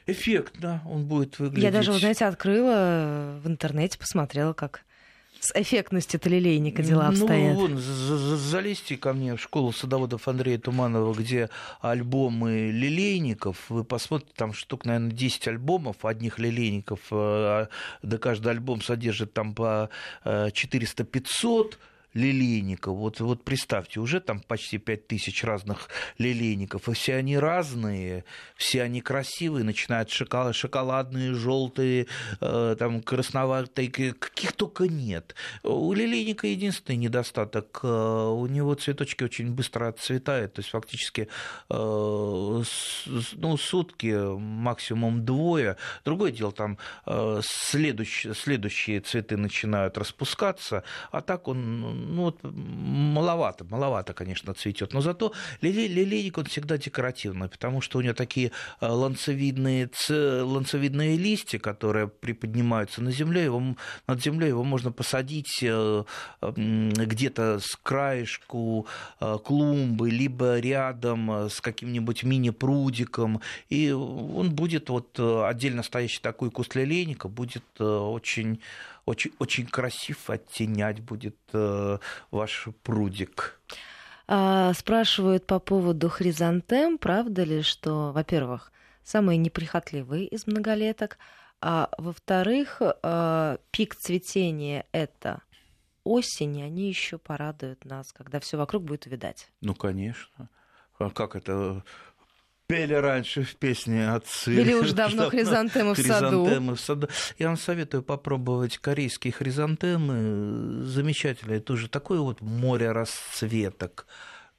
Эффектно 0.06 0.80
он 0.88 1.06
будет 1.06 1.40
выглядеть. 1.40 1.64
Я 1.64 1.72
даже, 1.72 1.90
вы 1.90 1.98
знаете, 1.98 2.26
открыла 2.26 3.40
в 3.42 3.48
интернете, 3.48 3.98
посмотрела, 3.98 4.52
как 4.52 4.84
с 5.42 5.50
эффектностью 5.56 6.20
лилейника 6.24 6.82
дела 6.82 7.10
ну, 7.10 7.24
обстоят? 7.24 7.54
Ну, 7.54 7.60
вон, 7.60 7.78
залезьте 7.78 8.96
ко 8.96 9.12
мне 9.12 9.34
в 9.34 9.40
школу 9.40 9.72
садоводов 9.72 10.28
Андрея 10.28 10.56
Туманова, 10.56 11.12
где 11.12 11.50
альбомы 11.80 12.70
лилейников. 12.70 13.68
Вы 13.68 13.82
посмотрите, 13.82 14.32
там 14.36 14.52
штук, 14.52 14.84
наверное, 14.84 15.10
10 15.10 15.48
альбомов 15.48 16.04
одних 16.04 16.38
лилейников. 16.38 17.00
Э, 17.10 17.66
да 18.02 18.18
каждый 18.18 18.52
альбом 18.52 18.82
содержит 18.82 19.32
там 19.32 19.54
по 19.54 19.90
400-500 20.24 21.74
лилейников. 22.14 22.96
Вот, 22.96 23.20
вот 23.20 23.44
представьте, 23.44 24.00
уже 24.00 24.20
там 24.20 24.40
почти 24.40 24.78
5 24.78 25.06
тысяч 25.06 25.44
разных 25.44 25.88
лилейников, 26.18 26.88
и 26.88 26.92
все 26.92 27.16
они 27.16 27.38
разные, 27.38 28.24
все 28.56 28.82
они 28.82 29.00
красивые, 29.00 29.64
начинают 29.64 30.10
шоколад, 30.10 30.54
шоколадные, 30.54 31.34
желтые, 31.34 32.06
э, 32.40 32.76
там 32.78 33.02
красноватые, 33.02 33.90
каких 33.90 34.52
только 34.52 34.88
нет. 34.88 35.34
У 35.62 35.92
лилейника 35.92 36.46
единственный 36.46 36.96
недостаток, 36.96 37.80
э, 37.82 37.88
у 37.88 38.46
него 38.46 38.74
цветочки 38.74 39.24
очень 39.24 39.52
быстро 39.52 39.88
отцветают, 39.88 40.54
то 40.54 40.60
есть 40.60 40.70
фактически 40.70 41.28
э, 41.70 41.74
ну, 41.74 43.56
сутки, 43.56 44.36
максимум 44.38 45.24
двое. 45.24 45.76
Другое 46.04 46.32
дело, 46.32 46.52
там 46.52 46.78
э, 47.06 47.40
следующие, 47.42 48.34
следующие 48.34 49.00
цветы 49.00 49.36
начинают 49.36 49.96
распускаться, 49.96 50.84
а 51.10 51.20
так 51.20 51.48
он 51.48 52.01
ну, 52.02 52.22
вот 52.22 52.38
маловато, 52.42 53.64
маловато, 53.64 54.14
конечно, 54.14 54.54
цветет. 54.54 54.92
Но 54.92 55.00
зато 55.00 55.32
лилейник, 55.60 56.38
он 56.38 56.44
всегда 56.44 56.78
декоративный, 56.78 57.48
потому 57.48 57.80
что 57.80 57.98
у 57.98 58.02
него 58.02 58.14
такие 58.14 58.50
э, 58.80 58.86
ланцевидные, 58.86 59.90
ланцевидные 60.08 61.16
листья, 61.16 61.58
которые 61.58 62.08
приподнимаются 62.08 63.02
на 63.02 63.12
земле, 63.12 63.44
его, 63.44 63.76
над 64.06 64.22
землей 64.22 64.48
его 64.48 64.64
можно 64.64 64.92
посадить 64.92 65.62
э, 65.62 66.04
где-то 66.40 67.58
с 67.60 67.76
краешку 67.82 68.86
э, 69.20 69.38
клумбы, 69.44 70.10
либо 70.10 70.58
рядом 70.58 71.30
с 71.48 71.60
каким-нибудь 71.60 72.24
мини-прудиком, 72.24 73.40
и 73.68 73.90
он 73.92 74.50
будет 74.50 74.90
вот 74.90 75.18
отдельно 75.18 75.82
стоящий 75.82 76.20
такой 76.20 76.50
куст 76.50 76.74
лилейника, 76.74 77.28
будет 77.28 77.64
очень 77.80 78.60
очень, 79.06 79.32
очень 79.38 79.66
красив, 79.66 80.30
оттенять 80.30 81.00
будет 81.00 81.36
э, 81.52 81.98
ваш 82.30 82.68
прудик. 82.82 83.60
А, 84.28 84.72
спрашивают 84.74 85.46
по 85.46 85.58
поводу 85.58 86.08
хризантем, 86.08 86.98
правда 86.98 87.44
ли, 87.44 87.62
что, 87.62 88.12
во-первых, 88.12 88.72
самые 89.02 89.36
неприхотливые 89.36 90.26
из 90.26 90.46
многолеток, 90.46 91.18
а 91.60 91.90
во-вторых, 91.98 92.80
э, 92.80 93.56
пик 93.70 93.94
цветения 93.94 94.86
это 94.92 95.42
осень, 96.04 96.62
они 96.62 96.88
еще 96.88 97.18
порадуют 97.18 97.84
нас, 97.84 98.12
когда 98.12 98.40
все 98.40 98.56
вокруг 98.56 98.84
будет 98.84 99.06
увидать. 99.06 99.48
Ну, 99.60 99.74
конечно. 99.74 100.48
А 100.98 101.10
как 101.10 101.36
это 101.36 101.84
пели 102.72 102.94
раньше 102.94 103.42
в 103.42 103.54
песне 103.56 104.10
отцы. 104.10 104.54
Или 104.54 104.72
уж 104.72 104.92
давно 104.92 105.28
хризантемы 105.28 105.94
в 105.94 105.98
саду. 105.98 106.44
Хризантемы 106.44 106.74
в 106.74 106.80
саду. 106.80 107.08
Я 107.38 107.48
вам 107.48 107.58
советую 107.58 108.02
попробовать 108.02 108.78
корейские 108.78 109.32
хризантемы. 109.32 110.82
Замечательные. 110.84 111.60
Тоже 111.60 111.88
такое 111.88 112.20
вот 112.20 112.40
море 112.40 112.92
расцветок 112.92 114.06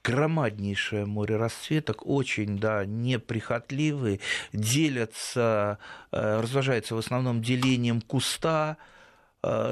громаднейшее 0.04 1.06
море 1.06 1.36
расцветок, 1.36 2.06
очень, 2.06 2.58
да, 2.58 2.84
неприхотливые, 2.84 4.20
делятся, 4.52 5.78
э, 6.12 6.40
разложаются 6.42 6.94
в 6.94 6.98
основном 6.98 7.40
делением 7.40 8.02
куста, 8.02 8.76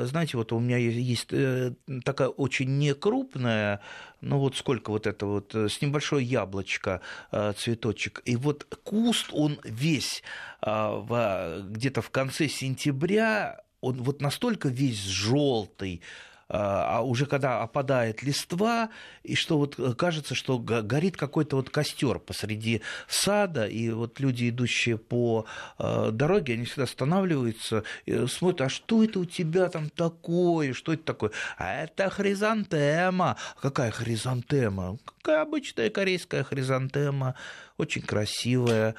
знаете, 0.04 0.36
вот 0.36 0.52
у 0.52 0.58
меня 0.58 0.76
есть 0.76 1.28
э, 1.32 1.72
такая 2.04 2.28
очень 2.28 2.78
некрупная 2.78 3.80
ну 4.22 4.38
вот 4.38 4.56
сколько 4.56 4.90
вот 4.90 5.06
это 5.06 5.26
вот, 5.26 5.54
э, 5.54 5.68
с 5.68 5.82
небольшое 5.82 6.24
яблочко 6.24 7.00
э, 7.32 7.52
цветочек. 7.56 8.22
И 8.24 8.36
вот 8.36 8.64
куст, 8.84 9.28
он 9.32 9.58
весь 9.64 10.22
э, 10.62 11.62
где-то 11.68 12.00
в 12.00 12.10
конце 12.10 12.48
сентября, 12.48 13.62
он 13.80 14.02
вот 14.02 14.22
настолько 14.22 14.68
весь 14.68 15.02
желтый, 15.04 16.02
а 16.54 17.00
уже 17.02 17.24
когда 17.24 17.62
опадает 17.62 18.22
листва, 18.22 18.90
и 19.22 19.34
что 19.34 19.56
вот 19.56 19.96
кажется, 19.96 20.34
что 20.34 20.58
горит 20.58 21.16
какой-то 21.16 21.56
вот 21.56 21.70
костер 21.70 22.18
посреди 22.18 22.82
сада, 23.08 23.66
и 23.66 23.88
вот 23.88 24.20
люди, 24.20 24.50
идущие 24.50 24.98
по 24.98 25.46
дороге, 25.78 26.52
они 26.54 26.66
всегда 26.66 26.84
останавливаются, 26.84 27.84
смотрят, 28.28 28.60
а 28.60 28.68
что 28.68 29.02
это 29.02 29.18
у 29.20 29.24
тебя 29.24 29.70
там 29.70 29.88
такое, 29.88 30.74
что 30.74 30.92
это 30.92 31.04
такое? 31.04 31.30
А 31.56 31.72
это 31.84 32.10
хризантема. 32.10 33.36
Какая 33.60 33.90
хризантема? 33.90 34.98
Какая 35.22 35.42
обычная 35.42 35.88
корейская 35.88 36.44
хризантема, 36.44 37.34
очень 37.78 38.02
красивая. 38.02 38.94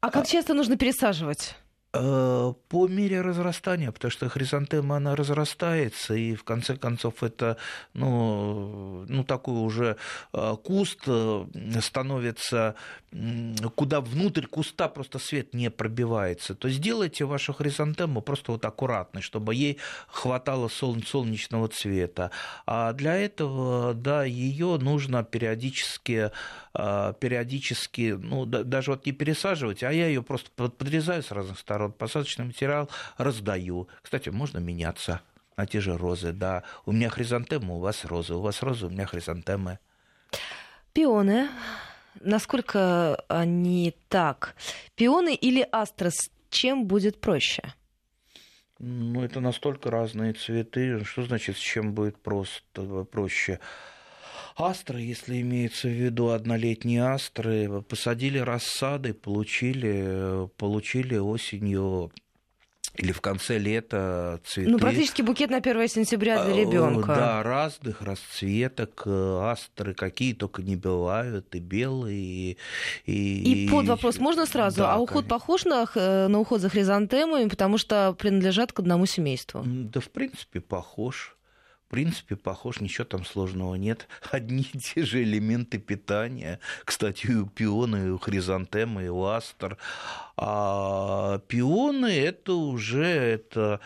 А 0.00 0.10
как 0.10 0.26
часто 0.26 0.54
нужно 0.54 0.78
пересаживать? 0.78 1.54
Э, 2.00 2.52
по 2.68 2.86
мере 2.86 3.22
разрастания, 3.22 3.90
потому 3.90 4.12
что 4.12 4.28
хризантема, 4.28 4.98
она 4.98 5.16
разрастается, 5.16 6.14
и 6.14 6.36
в 6.36 6.44
конце 6.44 6.76
концов 6.76 7.24
это, 7.24 7.56
ну, 7.92 9.04
ну 9.08 9.24
такой 9.24 9.54
уже 9.54 9.96
э, 10.32 10.56
куст 10.62 11.00
э, 11.08 11.46
становится, 11.80 12.76
куда 13.74 14.00
внутрь 14.00 14.46
куста 14.46 14.88
просто 14.88 15.18
свет 15.18 15.54
не 15.54 15.70
пробивается. 15.70 16.54
То 16.54 16.68
сделайте 16.68 17.24
вашу 17.24 17.52
хризантему 17.52 18.22
просто 18.22 18.52
вот 18.52 18.64
аккуратной, 18.64 19.22
чтобы 19.22 19.56
ей 19.56 19.78
хватало 20.06 20.68
солнечного 20.68 21.66
цвета. 21.66 22.30
А 22.64 22.92
для 22.92 23.16
этого, 23.16 23.92
да, 23.94 24.22
ее 24.24 24.78
нужно 24.80 25.24
периодически, 25.24 26.30
периодически, 26.78 28.16
ну, 28.16 28.46
даже 28.46 28.92
вот 28.92 29.04
не 29.04 29.10
пересаживать, 29.12 29.82
а 29.82 29.92
я 29.92 30.06
ее 30.06 30.22
просто 30.22 30.50
подрезаю 30.54 31.24
с 31.24 31.32
разных 31.32 31.58
сторон, 31.58 31.90
посадочный 31.90 32.44
материал 32.44 32.88
раздаю. 33.16 33.88
Кстати, 34.00 34.28
можно 34.28 34.58
меняться 34.58 35.20
на 35.56 35.66
те 35.66 35.80
же 35.80 35.96
розы, 35.96 36.32
да. 36.32 36.62
У 36.86 36.92
меня 36.92 37.10
хризантемы, 37.10 37.74
у 37.74 37.80
вас 37.80 38.04
розы, 38.04 38.34
у 38.34 38.40
вас 38.40 38.62
розы, 38.62 38.86
у 38.86 38.90
меня 38.90 39.06
хризантемы. 39.06 39.80
Пионы. 40.92 41.48
Насколько 42.20 43.16
они 43.28 43.94
так? 44.08 44.54
Пионы 44.94 45.34
или 45.34 45.66
астрос? 45.72 46.30
Чем 46.50 46.86
будет 46.86 47.20
проще? 47.20 47.62
Ну, 48.78 49.24
это 49.24 49.40
настолько 49.40 49.90
разные 49.90 50.32
цветы. 50.32 51.04
Что 51.04 51.24
значит, 51.24 51.56
с 51.56 51.60
чем 51.60 51.92
будет 51.92 52.16
просто 52.22 53.04
проще? 53.10 53.58
Астры, 54.58 55.00
если 55.00 55.40
имеется 55.40 55.86
в 55.86 55.92
виду 55.92 56.30
однолетние 56.30 57.04
астры, 57.04 57.80
посадили 57.82 58.38
рассады, 58.38 59.14
получили, 59.14 60.48
получили 60.56 61.16
осенью 61.16 62.10
или 62.96 63.12
в 63.12 63.20
конце 63.20 63.58
лета 63.58 64.40
цветы. 64.44 64.68
Ну, 64.68 64.78
практически 64.78 65.22
букет 65.22 65.50
на 65.50 65.58
1 65.58 65.88
сентября 65.88 66.44
для 66.44 66.54
а, 66.54 66.56
ребенка. 66.56 67.06
Да, 67.06 67.42
разных 67.44 68.02
расцветок, 68.02 69.04
астры 69.06 69.94
какие 69.94 70.34
только 70.34 70.62
не 70.62 70.74
бывают, 70.74 71.54
и 71.54 71.60
белые, 71.60 72.18
и... 72.20 72.58
И, 73.06 73.66
и 73.66 73.68
под 73.70 73.86
вопрос 73.86 74.18
можно 74.18 74.44
сразу? 74.46 74.78
Да, 74.78 74.94
а 74.94 74.98
уход 74.98 75.26
конечно. 75.26 75.28
похож 75.28 75.64
на, 75.66 75.86
на 76.28 76.38
уход 76.40 76.60
за 76.60 76.68
хризантемами, 76.68 77.48
потому 77.48 77.78
что 77.78 78.12
принадлежат 78.18 78.72
к 78.72 78.80
одному 78.80 79.06
семейству? 79.06 79.62
Да, 79.64 80.00
в 80.00 80.10
принципе, 80.10 80.60
похож 80.60 81.37
в 81.88 81.90
принципе, 81.90 82.36
похож, 82.36 82.80
ничего 82.80 83.06
там 83.06 83.24
сложного 83.24 83.74
нет. 83.74 84.08
Одни 84.30 84.66
и 84.74 84.78
те 84.78 85.04
же 85.04 85.22
элементы 85.22 85.78
питания. 85.78 86.60
Кстати, 86.84 87.28
и 87.28 87.34
у 87.34 87.46
пионы, 87.46 88.08
и 88.08 88.10
у 88.10 88.18
хризантемы, 88.18 89.06
и 89.06 89.08
у 89.08 89.24
астр. 89.24 89.78
А 90.36 91.38
пионы 91.48 92.14
это 92.14 92.52
уже 92.52 93.06
это 93.06 93.80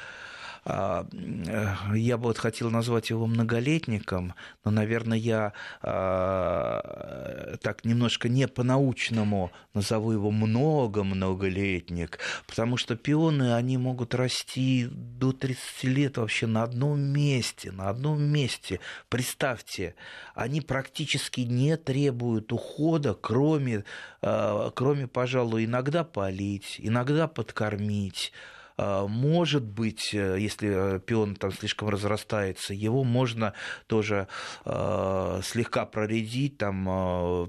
я 0.65 2.17
бы 2.17 2.25
вот 2.25 2.39
хотел 2.39 2.71
назвать 2.71 3.11
его 3.11 3.27
многолетником, 3.27 4.35
но, 4.65 4.71
наверное, 4.71 5.19
я 5.19 5.55
а, 5.83 7.57
так 7.61 7.85
немножко 7.85 8.29
не 8.29 8.47
по-научному 8.47 9.51
назову 9.75 10.13
его 10.13 10.31
много-многолетник, 10.31 12.21
потому 12.47 12.77
что 12.77 12.95
пионы, 12.95 13.55
они 13.55 13.77
могут 13.77 14.15
расти 14.15 14.89
до 14.93 15.33
30 15.33 15.85
лет 15.85 16.17
вообще 16.19 16.47
на 16.47 16.63
одном 16.63 17.01
месте, 17.01 17.73
на 17.73 17.89
одном 17.89 18.23
месте. 18.23 18.79
Представьте, 19.09 19.97
они 20.37 20.61
практически 20.61 21.41
не 21.41 21.77
требуют 21.77 22.53
ухода, 22.53 23.15
кроме, 23.15 23.85
а, 24.21 24.71
кроме 24.71 25.09
пожалуй, 25.09 25.65
иногда 25.65 26.05
полить, 26.05 26.77
иногда 26.79 27.27
подкормить, 27.27 28.33
а, 28.33 28.62
может 29.07 29.65
быть, 29.65 30.15
э, 30.15 30.37
если 30.39 30.99
пион 31.01 31.37
там 31.37 31.53
слишком 31.53 31.89
разрастается, 31.89 32.75
его 32.75 33.05
можно 33.05 33.55
тоже 33.87 34.29
а, 34.65 35.41
слегка 35.43 35.87
проредить, 35.87 36.59
там 36.59 36.87
а, 36.89 37.47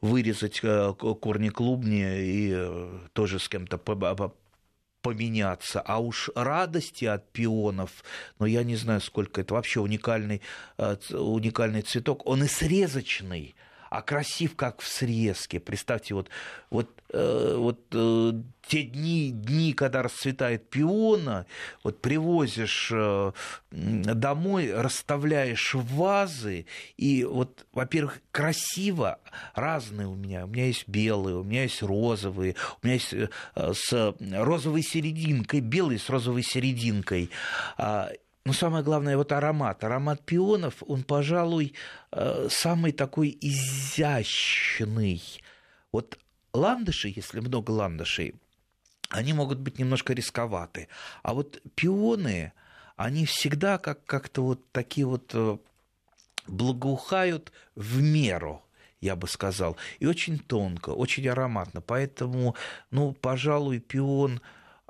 вырезать 0.00 0.60
э, 0.62 0.92
корни 0.94 1.48
клубни 1.48 2.02
и 2.02 2.52
э, 2.54 2.98
тоже 3.12 3.38
с 3.38 3.48
кем-то 3.48 3.78
поменяться. 5.02 5.80
А 5.80 5.98
уж 5.98 6.30
радости 6.34 7.04
от 7.04 7.32
пионов, 7.32 7.90
но 8.38 8.44
ну, 8.44 8.46
я 8.46 8.62
не 8.62 8.76
знаю, 8.76 9.00
сколько 9.00 9.40
это 9.40 9.54
вообще 9.54 9.80
уникальный, 9.80 10.42
уникальный 10.76 11.82
цветок. 11.82 12.26
Он 12.26 12.44
и 12.44 12.48
срезочный 12.48 13.54
а 13.90 14.02
красив, 14.02 14.54
как 14.54 14.80
в 14.80 14.86
срезке. 14.86 15.58
Представьте, 15.58 16.14
вот, 16.14 16.28
вот, 16.70 16.88
э, 17.12 17.54
вот 17.58 17.80
э, 17.92 18.32
те 18.66 18.84
дни, 18.84 19.32
дни, 19.32 19.72
когда 19.72 20.02
расцветает 20.02 20.70
пиона, 20.70 21.44
вот 21.82 22.00
привозишь 22.00 22.90
э, 22.94 23.32
домой, 23.72 24.72
расставляешь 24.72 25.74
вазы, 25.74 26.66
и 26.96 27.24
вот, 27.24 27.66
во-первых, 27.72 28.20
красиво, 28.30 29.18
разные 29.56 30.06
у 30.06 30.14
меня. 30.14 30.44
У 30.44 30.48
меня 30.48 30.66
есть 30.66 30.86
белые, 30.86 31.36
у 31.36 31.42
меня 31.42 31.64
есть 31.64 31.82
розовые, 31.82 32.54
у 32.80 32.86
меня 32.86 32.94
есть 32.94 33.12
э, 33.12 33.28
с 33.56 34.14
розовой 34.20 34.82
серединкой, 34.82 35.60
белый 35.60 35.98
с 35.98 36.08
розовой 36.08 36.44
серединкой. 36.44 37.28
А, 37.76 38.10
но 38.44 38.52
самое 38.52 38.82
главное, 38.82 39.16
вот 39.16 39.32
аромат. 39.32 39.84
Аромат 39.84 40.24
пионов, 40.24 40.82
он, 40.86 41.02
пожалуй, 41.02 41.74
э, 42.12 42.48
самый 42.50 42.92
такой 42.92 43.36
изящный. 43.40 45.22
Вот 45.92 46.18
ландыши, 46.52 47.12
если 47.14 47.40
много 47.40 47.70
ландышей, 47.70 48.34
они 49.10 49.32
могут 49.32 49.58
быть 49.58 49.78
немножко 49.78 50.14
рисковаты. 50.14 50.88
А 51.22 51.34
вот 51.34 51.60
пионы, 51.74 52.52
они 52.96 53.26
всегда 53.26 53.78
как- 53.78 54.04
как-то 54.04 54.42
вот 54.42 54.72
такие 54.72 55.06
вот 55.06 55.32
э, 55.34 55.58
благоухают 56.46 57.52
в 57.74 58.00
меру 58.00 58.62
я 59.00 59.16
бы 59.16 59.26
сказал, 59.28 59.76
и 59.98 60.06
очень 60.06 60.38
тонко, 60.38 60.90
очень 60.90 61.26
ароматно. 61.28 61.80
Поэтому, 61.80 62.54
ну, 62.90 63.12
пожалуй, 63.12 63.80
пион 63.80 64.40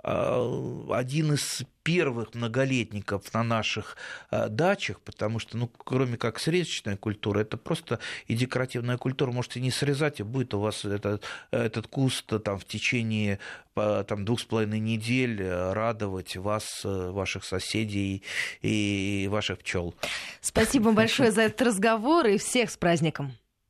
один 0.02 1.34
из 1.34 1.62
первых 1.82 2.34
многолетников 2.34 3.32
на 3.34 3.42
наших 3.42 3.96
э, 4.30 4.48
дачах, 4.48 5.00
потому 5.00 5.38
что, 5.38 5.56
ну, 5.56 5.68
кроме 5.68 6.16
как 6.16 6.38
срезочная 6.38 6.96
культура, 6.96 7.40
это 7.40 7.56
просто 7.56 7.98
и 8.26 8.34
декоративная 8.34 8.98
культура. 8.98 9.32
Можете 9.32 9.60
не 9.60 9.70
срезать, 9.70 10.20
и 10.20 10.22
будет 10.22 10.54
у 10.54 10.60
вас 10.60 10.84
этот, 10.84 11.24
этот 11.50 11.86
куст 11.86 12.32
там, 12.44 12.58
в 12.58 12.64
течение 12.64 13.38
там, 13.74 14.24
двух 14.24 14.40
с 14.40 14.44
половиной 14.44 14.80
недель 14.80 15.42
радовать 15.42 16.36
вас, 16.36 16.82
ваших 16.84 17.44
соседей 17.44 18.22
и 18.60 19.26
ваших 19.30 19.60
пчел. 19.60 19.94
Спасибо 20.40 20.92
большое 20.92 21.30
за 21.30 21.42
этот 21.42 21.62
разговор 21.62 22.26
и 22.26 22.36
всех 22.36 22.70
с 22.70 22.76
праздником. 22.76 23.32